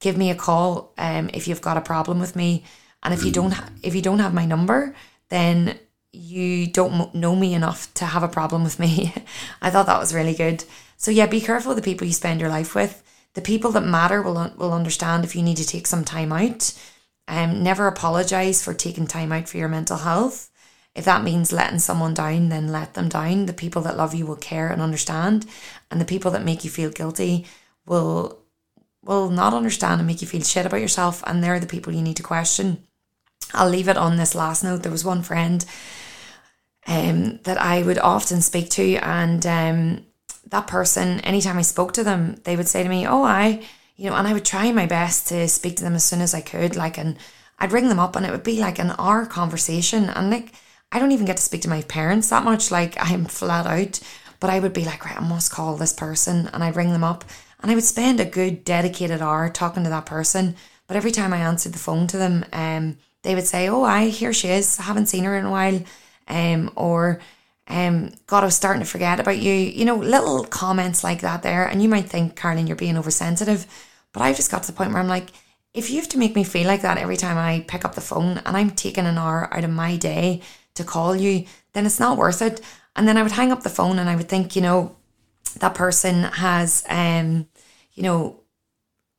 give 0.00 0.16
me 0.16 0.30
a 0.30 0.34
call 0.34 0.92
um, 0.98 1.30
if 1.32 1.48
you've 1.48 1.60
got 1.60 1.76
a 1.76 1.82
problem 1.82 2.20
with 2.20 2.36
me, 2.36 2.64
and 3.04 3.12
if 3.12 3.24
you 3.24 3.30
don't 3.30 3.52
ha- 3.52 3.68
if 3.82 3.94
you 3.94 4.02
don't 4.02 4.18
have 4.18 4.34
my 4.34 4.46
number, 4.46 4.94
then 5.28 5.78
you 6.12 6.66
don't 6.66 7.14
know 7.14 7.36
me 7.36 7.54
enough 7.54 7.92
to 7.94 8.06
have 8.06 8.22
a 8.22 8.28
problem 8.28 8.64
with 8.64 8.78
me. 8.78 9.12
I 9.62 9.70
thought 9.70 9.86
that 9.86 9.98
was 10.00 10.14
really 10.14 10.34
good. 10.34 10.64
So 10.96 11.10
yeah, 11.10 11.26
be 11.26 11.40
careful 11.40 11.72
of 11.72 11.76
the 11.76 11.82
people 11.82 12.06
you 12.06 12.12
spend 12.12 12.40
your 12.40 12.48
life 12.48 12.74
with. 12.74 13.02
The 13.34 13.42
people 13.42 13.72
that 13.72 13.82
matter 13.82 14.22
will 14.22 14.52
will 14.56 14.72
understand 14.72 15.24
if 15.24 15.36
you 15.36 15.42
need 15.42 15.58
to 15.58 15.66
take 15.66 15.86
some 15.86 16.04
time 16.04 16.32
out. 16.32 16.72
Um, 17.26 17.62
never 17.62 17.86
apologize 17.86 18.62
for 18.62 18.74
taking 18.74 19.06
time 19.06 19.32
out 19.32 19.48
for 19.48 19.56
your 19.56 19.68
mental 19.68 19.98
health. 19.98 20.50
If 20.94 21.04
that 21.06 21.24
means 21.24 21.52
letting 21.52 21.80
someone 21.80 22.14
down, 22.14 22.50
then 22.50 22.68
let 22.68 22.94
them 22.94 23.08
down. 23.08 23.46
The 23.46 23.52
people 23.52 23.82
that 23.82 23.96
love 23.96 24.14
you 24.14 24.26
will 24.26 24.36
care 24.36 24.68
and 24.68 24.80
understand, 24.80 25.46
and 25.90 26.00
the 26.00 26.04
people 26.04 26.30
that 26.30 26.44
make 26.44 26.64
you 26.64 26.70
feel 26.70 26.90
guilty 26.90 27.46
will 27.86 28.38
will 29.02 29.28
not 29.28 29.52
understand 29.52 30.00
and 30.00 30.06
make 30.06 30.22
you 30.22 30.28
feel 30.28 30.42
shit 30.42 30.64
about 30.64 30.80
yourself, 30.80 31.22
and 31.26 31.42
they're 31.42 31.60
the 31.60 31.66
people 31.66 31.92
you 31.92 32.02
need 32.02 32.16
to 32.16 32.22
question. 32.22 32.84
I'll 33.52 33.68
leave 33.68 33.88
it 33.88 33.96
on 33.96 34.16
this 34.16 34.34
last 34.34 34.64
note. 34.64 34.82
There 34.82 34.92
was 34.92 35.04
one 35.04 35.22
friend 35.22 35.64
um, 36.86 37.38
that 37.44 37.60
I 37.60 37.82
would 37.82 37.98
often 37.98 38.40
speak 38.40 38.70
to, 38.70 38.96
and 38.96 39.44
um, 39.46 40.06
that 40.48 40.66
person, 40.66 41.20
anytime 41.20 41.58
I 41.58 41.62
spoke 41.62 41.92
to 41.94 42.04
them, 42.04 42.36
they 42.44 42.56
would 42.56 42.68
say 42.68 42.82
to 42.82 42.88
me, 42.88 43.06
"Oh, 43.06 43.22
I," 43.22 43.62
you 43.96 44.10
know, 44.10 44.16
and 44.16 44.26
I 44.26 44.32
would 44.32 44.44
try 44.44 44.70
my 44.72 44.86
best 44.86 45.28
to 45.28 45.48
speak 45.48 45.76
to 45.76 45.84
them 45.84 45.94
as 45.94 46.04
soon 46.04 46.20
as 46.20 46.34
I 46.34 46.40
could, 46.40 46.76
like, 46.76 46.98
and 46.98 47.16
I'd 47.58 47.72
ring 47.72 47.88
them 47.88 48.00
up, 48.00 48.16
and 48.16 48.26
it 48.26 48.32
would 48.32 48.42
be 48.42 48.60
like 48.60 48.78
an 48.78 48.94
hour 48.98 49.26
conversation, 49.26 50.04
and 50.10 50.30
like 50.30 50.52
I 50.92 50.98
don't 50.98 51.12
even 51.12 51.26
get 51.26 51.36
to 51.38 51.42
speak 51.42 51.62
to 51.62 51.68
my 51.68 51.82
parents 51.82 52.28
that 52.30 52.44
much. 52.44 52.70
Like 52.70 52.96
I'm 52.98 53.24
flat 53.26 53.66
out, 53.66 54.00
but 54.40 54.50
I 54.50 54.60
would 54.60 54.72
be 54.72 54.84
like, 54.84 55.04
right, 55.04 55.16
I 55.16 55.26
must 55.26 55.52
call 55.52 55.76
this 55.76 55.92
person, 55.92 56.48
and 56.52 56.62
I'd 56.62 56.76
ring 56.76 56.92
them 56.92 57.04
up, 57.04 57.24
and 57.60 57.70
I 57.70 57.74
would 57.74 57.84
spend 57.84 58.20
a 58.20 58.24
good 58.24 58.64
dedicated 58.64 59.22
hour 59.22 59.48
talking 59.48 59.84
to 59.84 59.90
that 59.90 60.06
person. 60.06 60.56
But 60.86 60.98
every 60.98 61.12
time 61.12 61.32
I 61.32 61.38
answered 61.38 61.72
the 61.72 61.78
phone 61.78 62.06
to 62.08 62.18
them, 62.18 62.44
um, 62.52 62.98
they 63.24 63.34
would 63.34 63.46
say, 63.46 63.68
"Oh, 63.68 63.82
I 63.82 64.08
here 64.08 64.32
she 64.32 64.48
is. 64.48 64.78
I 64.78 64.84
haven't 64.84 65.06
seen 65.06 65.24
her 65.24 65.36
in 65.36 65.46
a 65.46 65.50
while," 65.50 65.82
um, 66.28 66.70
or 66.76 67.20
um, 67.66 68.12
God, 68.26 68.44
I 68.44 68.46
was 68.46 68.54
starting 68.56 68.82
to 68.82 68.88
forget 68.88 69.20
about 69.20 69.38
you. 69.38 69.52
You 69.52 69.84
know, 69.84 69.96
little 69.96 70.44
comments 70.44 71.02
like 71.02 71.22
that 71.22 71.42
there, 71.42 71.66
and 71.66 71.82
you 71.82 71.88
might 71.88 72.08
think, 72.08 72.36
Caroline, 72.36 72.66
you're 72.68 72.76
being 72.76 72.96
oversensitive, 72.98 73.66
but 74.12 74.22
I've 74.22 74.36
just 74.36 74.50
got 74.50 74.62
to 74.62 74.72
the 74.72 74.76
point 74.76 74.92
where 74.92 75.00
I'm 75.00 75.08
like, 75.08 75.30
if 75.74 75.90
you 75.90 75.96
have 75.96 76.08
to 76.10 76.18
make 76.18 76.36
me 76.36 76.44
feel 76.44 76.68
like 76.68 76.82
that 76.82 76.98
every 76.98 77.16
time 77.16 77.36
I 77.36 77.64
pick 77.66 77.84
up 77.84 77.96
the 77.96 78.00
phone, 78.00 78.38
and 78.46 78.56
I'm 78.56 78.70
taking 78.70 79.06
an 79.06 79.18
hour 79.18 79.52
out 79.52 79.64
of 79.64 79.70
my 79.70 79.96
day 79.96 80.42
to 80.74 80.84
call 80.84 81.16
you, 81.16 81.46
then 81.72 81.86
it's 81.86 82.00
not 82.00 82.18
worth 82.18 82.42
it. 82.42 82.60
And 82.96 83.08
then 83.08 83.16
I 83.16 83.22
would 83.22 83.32
hang 83.32 83.50
up 83.50 83.62
the 83.62 83.70
phone 83.70 83.98
and 83.98 84.08
I 84.08 84.16
would 84.16 84.28
think, 84.28 84.54
you 84.54 84.62
know, 84.62 84.96
that 85.58 85.74
person 85.74 86.24
has, 86.24 86.84
um, 86.88 87.48
you 87.94 88.02
know, 88.02 88.40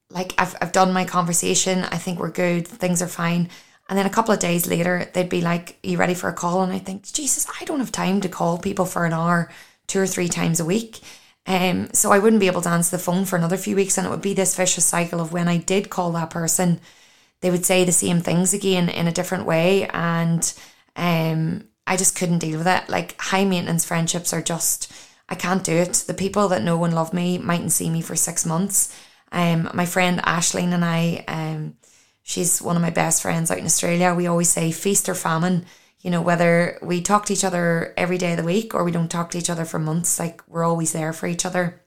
like 0.10 0.34
I've, 0.38 0.56
I've 0.62 0.72
done 0.72 0.94
my 0.94 1.06
conversation. 1.06 1.80
I 1.80 1.98
think 1.98 2.20
we're 2.20 2.32
good. 2.32 2.68
Things 2.68 3.02
are 3.02 3.08
fine. 3.08 3.50
And 3.88 3.98
then 3.98 4.06
a 4.06 4.12
couple 4.12 4.34
of 4.34 4.40
days 4.40 4.68
later, 4.68 5.10
they'd 5.14 5.30
be 5.30 5.42
like, 5.42 5.78
Are 5.84 5.90
you 5.90 5.98
ready 5.98 6.14
for 6.14 6.30
a 6.30 6.34
call? 6.34 6.64
And 6.64 6.74
I 6.74 6.80
think, 6.80 7.12
Jesus, 7.12 7.48
I 7.60 7.66
don't 7.66 7.80
have 7.80 7.92
time 7.92 8.22
to 8.22 8.30
call 8.30 8.58
people 8.58 8.86
for 8.86 9.06
an 9.06 9.14
hour 9.14 9.52
two 9.88 10.00
or 10.00 10.08
three 10.08 10.28
times 10.28 10.60
a 10.60 10.66
week. 10.66 11.00
Um, 11.48 11.90
so 11.94 12.12
I 12.12 12.20
wouldn't 12.20 12.40
be 12.40 12.48
able 12.48 12.62
to 12.64 12.70
answer 12.70 12.98
the 12.98 13.04
phone 13.04 13.26
for 13.26 13.36
another 13.36 13.58
few 13.58 13.76
weeks. 13.76 13.98
And 13.98 14.08
it 14.08 14.10
would 14.10 14.22
be 14.22 14.34
this 14.34 14.56
vicious 14.56 14.86
cycle 14.86 15.22
of 15.22 15.32
when 15.32 15.48
I 15.48 15.58
did 15.58 15.90
call 15.90 16.12
that 16.14 16.32
person, 16.32 16.80
they 17.42 17.52
would 17.52 17.66
say 17.66 17.84
the 17.84 17.92
same 17.92 18.22
things 18.22 18.54
again 18.54 18.90
in 18.90 19.08
a 19.08 19.12
different 19.12 19.46
way. 19.46 19.88
And 19.90 20.52
um, 20.96 21.66
I 21.86 21.98
just 21.98 22.16
couldn't 22.16 22.40
deal 22.40 22.58
with 22.58 22.68
it. 22.68 22.90
Like 22.90 23.20
high 23.20 23.46
maintenance 23.46 23.86
friendships 23.86 24.34
are 24.34 24.42
just 24.42 24.92
I 25.28 25.36
can't 25.36 25.64
do 25.64 25.74
it. 25.74 25.94
The 26.08 26.14
people 26.14 26.48
that 26.50 26.64
know 26.64 26.84
and 26.84 26.94
love 26.94 27.14
me 27.14 27.38
mightn't 27.38 27.72
see 27.72 27.90
me 27.90 28.02
for 28.02 28.16
six 28.16 28.46
months. 28.46 28.96
Um, 29.32 29.70
my 29.74 29.86
friend 29.86 30.22
Ashleen 30.22 30.72
and 30.72 30.86
I, 30.86 31.24
um, 31.28 31.76
she's 32.26 32.60
one 32.60 32.76
of 32.76 32.82
my 32.82 32.90
best 32.90 33.22
friends 33.22 33.52
out 33.52 33.60
in 33.60 33.66
Australia. 33.66 34.16
We 34.16 34.26
always 34.26 34.50
say 34.50 34.72
feast 34.72 35.08
or 35.08 35.14
famine. 35.14 35.66
You 36.02 36.10
know, 36.10 36.22
whether 36.22 36.80
we 36.82 37.02
talk 37.02 37.26
to 37.28 37.34
each 37.34 37.44
other 37.44 37.94
every 37.96 38.18
day 38.18 38.32
of 38.32 38.38
the 38.38 38.44
week 38.44 38.74
or 38.74 38.84
we 38.84 38.92
don't 38.92 39.10
talk 39.10 39.30
to 39.32 39.38
each 39.38 39.50
other 39.50 39.64
for 39.64 39.80
months, 39.80 40.20
like 40.20 40.42
we're 40.48 40.64
always 40.64 40.92
there 40.92 41.14
for 41.14 41.28
each 41.28 41.46
other. 41.46 41.82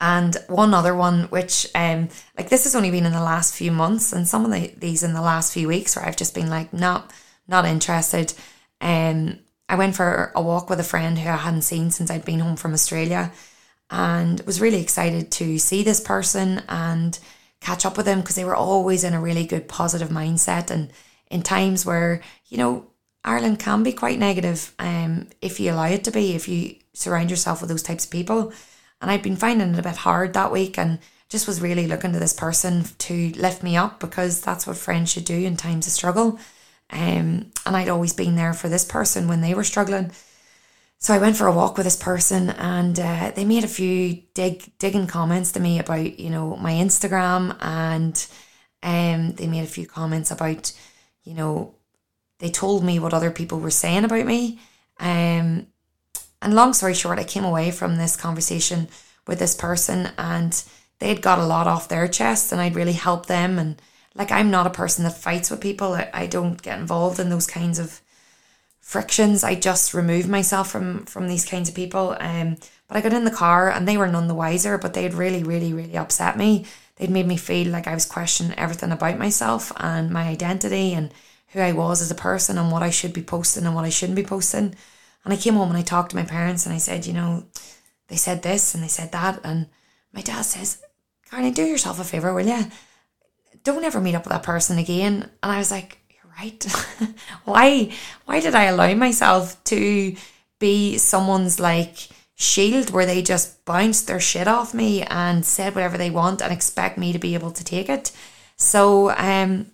And 0.00 0.36
one 0.48 0.72
other 0.72 0.94
one, 0.94 1.24
which 1.24 1.66
um, 1.74 2.10
like 2.38 2.48
this 2.48 2.62
has 2.64 2.76
only 2.76 2.92
been 2.92 3.06
in 3.06 3.12
the 3.12 3.20
last 3.20 3.54
few 3.54 3.72
months, 3.72 4.12
and 4.12 4.26
some 4.26 4.44
of 4.44 4.52
the, 4.52 4.72
these 4.76 5.02
in 5.02 5.14
the 5.14 5.20
last 5.20 5.52
few 5.52 5.66
weeks, 5.66 5.96
where 5.96 6.04
I've 6.04 6.16
just 6.16 6.34
been 6.34 6.50
like, 6.50 6.72
not 6.72 7.12
not 7.48 7.64
interested. 7.64 8.34
Um, 8.80 9.40
I 9.68 9.74
went 9.74 9.96
for 9.96 10.32
a 10.34 10.42
walk 10.42 10.70
with 10.70 10.78
a 10.78 10.84
friend 10.84 11.18
who 11.18 11.28
I 11.28 11.36
hadn't 11.36 11.62
seen 11.62 11.90
since 11.90 12.10
I'd 12.10 12.24
been 12.24 12.40
home 12.40 12.56
from 12.56 12.74
Australia 12.74 13.32
and 13.90 14.40
was 14.42 14.60
really 14.60 14.80
excited 14.80 15.30
to 15.32 15.58
see 15.58 15.82
this 15.82 16.00
person 16.00 16.62
and 16.68 17.18
catch 17.64 17.86
up 17.86 17.96
with 17.96 18.06
them 18.06 18.20
because 18.20 18.36
they 18.36 18.44
were 18.44 18.54
always 18.54 19.04
in 19.04 19.14
a 19.14 19.20
really 19.20 19.46
good 19.46 19.68
positive 19.68 20.10
mindset 20.10 20.70
and 20.70 20.90
in 21.30 21.42
times 21.42 21.86
where, 21.86 22.20
you 22.48 22.58
know, 22.58 22.86
Ireland 23.24 23.58
can 23.58 23.82
be 23.82 23.92
quite 23.92 24.18
negative 24.18 24.74
um, 24.78 25.28
if 25.40 25.58
you 25.58 25.72
allow 25.72 25.86
it 25.86 26.04
to 26.04 26.10
be, 26.10 26.34
if 26.34 26.46
you 26.46 26.76
surround 26.92 27.30
yourself 27.30 27.62
with 27.62 27.70
those 27.70 27.82
types 27.82 28.04
of 28.04 28.10
people. 28.10 28.52
And 29.00 29.10
I'd 29.10 29.22
been 29.22 29.36
finding 29.36 29.72
it 29.72 29.78
a 29.78 29.82
bit 29.82 29.96
hard 29.96 30.34
that 30.34 30.52
week 30.52 30.78
and 30.78 30.98
just 31.30 31.48
was 31.48 31.62
really 31.62 31.86
looking 31.86 32.12
to 32.12 32.18
this 32.18 32.34
person 32.34 32.84
to 32.98 33.32
lift 33.32 33.62
me 33.62 33.76
up 33.76 33.98
because 33.98 34.42
that's 34.42 34.66
what 34.66 34.76
friends 34.76 35.10
should 35.10 35.24
do 35.24 35.34
in 35.34 35.56
times 35.56 35.86
of 35.86 35.92
struggle. 35.94 36.38
Um, 36.90 37.50
and 37.64 37.76
I'd 37.76 37.88
always 37.88 38.12
been 38.12 38.36
there 38.36 38.52
for 38.52 38.68
this 38.68 38.84
person 38.84 39.26
when 39.26 39.40
they 39.40 39.54
were 39.54 39.64
struggling. 39.64 40.12
So 40.98 41.12
I 41.12 41.18
went 41.18 41.36
for 41.36 41.46
a 41.46 41.52
walk 41.52 41.76
with 41.76 41.84
this 41.84 41.96
person, 41.96 42.50
and 42.50 42.98
uh, 42.98 43.32
they 43.34 43.44
made 43.44 43.64
a 43.64 43.68
few 43.68 44.22
dig 44.34 44.72
digging 44.78 45.06
comments 45.06 45.52
to 45.52 45.60
me 45.60 45.78
about 45.78 46.18
you 46.18 46.30
know 46.30 46.56
my 46.56 46.72
Instagram, 46.72 47.56
and 47.60 48.26
um, 48.82 49.32
they 49.32 49.46
made 49.46 49.64
a 49.64 49.68
few 49.68 49.86
comments 49.86 50.30
about 50.30 50.72
you 51.24 51.34
know 51.34 51.74
they 52.38 52.50
told 52.50 52.84
me 52.84 52.98
what 52.98 53.14
other 53.14 53.30
people 53.30 53.60
were 53.60 53.70
saying 53.70 54.04
about 54.04 54.26
me. 54.26 54.60
Um, 54.98 55.66
and 56.42 56.54
long 56.54 56.74
story 56.74 56.94
short, 56.94 57.18
I 57.18 57.24
came 57.24 57.44
away 57.44 57.70
from 57.70 57.96
this 57.96 58.16
conversation 58.16 58.88
with 59.26 59.38
this 59.38 59.54
person 59.54 60.10
and 60.18 60.62
they'd 60.98 61.22
got 61.22 61.38
a 61.38 61.46
lot 61.46 61.66
off 61.66 61.88
their 61.88 62.06
chest 62.08 62.52
and 62.52 62.60
I'd 62.60 62.74
really 62.74 62.92
helped 62.92 63.28
them. 63.28 63.58
And 63.58 63.80
like, 64.14 64.30
I'm 64.30 64.50
not 64.50 64.66
a 64.66 64.70
person 64.70 65.04
that 65.04 65.16
fights 65.16 65.50
with 65.50 65.60
people. 65.60 65.94
I, 65.94 66.10
I 66.12 66.26
don't 66.26 66.60
get 66.60 66.78
involved 66.78 67.18
in 67.18 67.30
those 67.30 67.46
kinds 67.46 67.78
of 67.78 68.00
frictions. 68.84 69.42
I 69.42 69.54
just 69.54 69.94
removed 69.94 70.28
myself 70.28 70.70
from, 70.70 71.06
from 71.06 71.26
these 71.26 71.46
kinds 71.46 71.70
of 71.70 71.74
people. 71.74 72.14
Um, 72.20 72.58
but 72.86 72.98
I 72.98 73.00
got 73.00 73.14
in 73.14 73.24
the 73.24 73.30
car 73.30 73.70
and 73.70 73.88
they 73.88 73.96
were 73.96 74.06
none 74.06 74.28
the 74.28 74.34
wiser, 74.34 74.76
but 74.76 74.92
they'd 74.92 75.14
really, 75.14 75.42
really, 75.42 75.72
really 75.72 75.96
upset 75.96 76.36
me. 76.36 76.66
They'd 76.96 77.10
made 77.10 77.26
me 77.26 77.38
feel 77.38 77.68
like 77.68 77.88
I 77.88 77.94
was 77.94 78.04
questioning 78.04 78.56
everything 78.58 78.92
about 78.92 79.18
myself 79.18 79.72
and 79.78 80.10
my 80.10 80.24
identity 80.24 80.92
and 80.92 81.12
who 81.48 81.60
I 81.60 81.72
was 81.72 82.02
as 82.02 82.10
a 82.10 82.14
person 82.14 82.58
and 82.58 82.70
what 82.70 82.82
I 82.82 82.90
should 82.90 83.14
be 83.14 83.22
posting 83.22 83.64
and 83.64 83.74
what 83.74 83.86
I 83.86 83.88
shouldn't 83.88 84.16
be 84.16 84.22
posting. 84.22 84.76
And 85.24 85.32
I 85.32 85.36
came 85.36 85.54
home 85.54 85.70
and 85.70 85.78
I 85.78 85.82
talked 85.82 86.10
to 86.10 86.16
my 86.16 86.24
parents 86.24 86.66
and 86.66 86.74
I 86.74 86.78
said, 86.78 87.06
you 87.06 87.14
know, 87.14 87.46
they 88.08 88.16
said 88.16 88.42
this 88.42 88.74
and 88.74 88.84
they 88.84 88.88
said 88.88 89.12
that. 89.12 89.40
And 89.44 89.68
my 90.12 90.20
dad 90.20 90.42
says, 90.42 90.82
Caroline, 91.30 91.54
do 91.54 91.64
yourself 91.64 91.98
a 91.98 92.04
favour, 92.04 92.34
will 92.34 92.46
you? 92.46 92.66
Don't 93.62 93.84
ever 93.84 94.00
meet 94.00 94.14
up 94.14 94.24
with 94.24 94.32
that 94.32 94.42
person 94.42 94.76
again. 94.76 95.30
And 95.42 95.52
I 95.52 95.56
was 95.56 95.70
like, 95.70 96.03
right. 96.38 96.64
why 97.44 97.92
why 98.24 98.40
did 98.40 98.54
I 98.54 98.64
allow 98.64 98.94
myself 98.94 99.62
to 99.64 100.16
be 100.58 100.98
someone's 100.98 101.60
like 101.60 102.08
shield 102.34 102.90
where 102.90 103.06
they 103.06 103.22
just 103.22 103.64
bounce 103.64 104.02
their 104.02 104.20
shit 104.20 104.48
off 104.48 104.74
me 104.74 105.02
and 105.02 105.44
said 105.44 105.74
whatever 105.74 105.96
they 105.96 106.10
want 106.10 106.42
and 106.42 106.52
expect 106.52 106.98
me 106.98 107.12
to 107.12 107.18
be 107.18 107.34
able 107.34 107.50
to 107.52 107.64
take 107.64 107.88
it? 107.88 108.12
So 108.56 109.10
um 109.10 109.70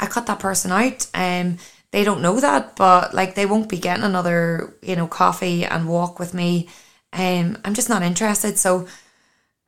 I 0.00 0.06
cut 0.06 0.26
that 0.26 0.40
person 0.40 0.72
out. 0.72 1.06
Um 1.14 1.58
they 1.94 2.02
don't 2.02 2.22
know 2.22 2.40
that, 2.40 2.74
but 2.74 3.14
like 3.14 3.36
they 3.36 3.46
won't 3.46 3.68
be 3.68 3.78
getting 3.78 4.02
another, 4.02 4.74
you 4.82 4.96
know, 4.96 5.06
coffee 5.06 5.64
and 5.64 5.88
walk 5.88 6.18
with 6.18 6.34
me. 6.34 6.68
Um, 7.12 7.56
I'm 7.64 7.72
just 7.72 7.88
not 7.88 8.02
interested. 8.02 8.58
So 8.58 8.88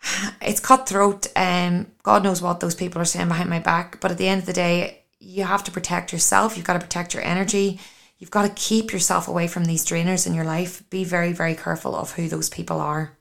it's 0.43 0.59
cutthroat. 0.59 1.29
Um, 1.37 1.87
God 2.03 2.25
knows 2.25 2.43
what 2.43 2.59
those 2.59 2.75
people 2.75 3.01
are 3.01 3.05
saying 3.05 3.29
behind 3.29 3.49
my 3.49 3.61
back. 3.61 4.01
But 4.01 4.11
at 4.11 4.19
the 4.19 4.27
end 4.27 4.41
of 4.41 4.47
the 4.47 4.53
day, 4.53 5.05
you 5.21 5.45
have 5.45 5.65
to 5.65 5.71
protect 5.71 6.13
yourself. 6.13 6.57
You've 6.57 6.67
got 6.67 6.75
to 6.75 6.81
protect 6.81 7.15
your 7.15 7.23
energy. 7.23 7.81
You've 8.19 8.31
got 8.31 8.43
to 8.43 8.63
keep 8.63 8.93
yourself 8.93 9.29
away 9.29 9.49
from 9.49 9.65
these 9.65 9.85
drainers 9.85 10.27
in 10.27 10.35
your 10.35 10.45
life. 10.45 10.89
Be 10.91 11.05
very, 11.05 11.33
very 11.33 11.55
careful 11.55 11.95
of 11.95 12.13
who 12.13 12.29
those 12.29 12.49
people 12.49 12.81
are. 12.81 13.17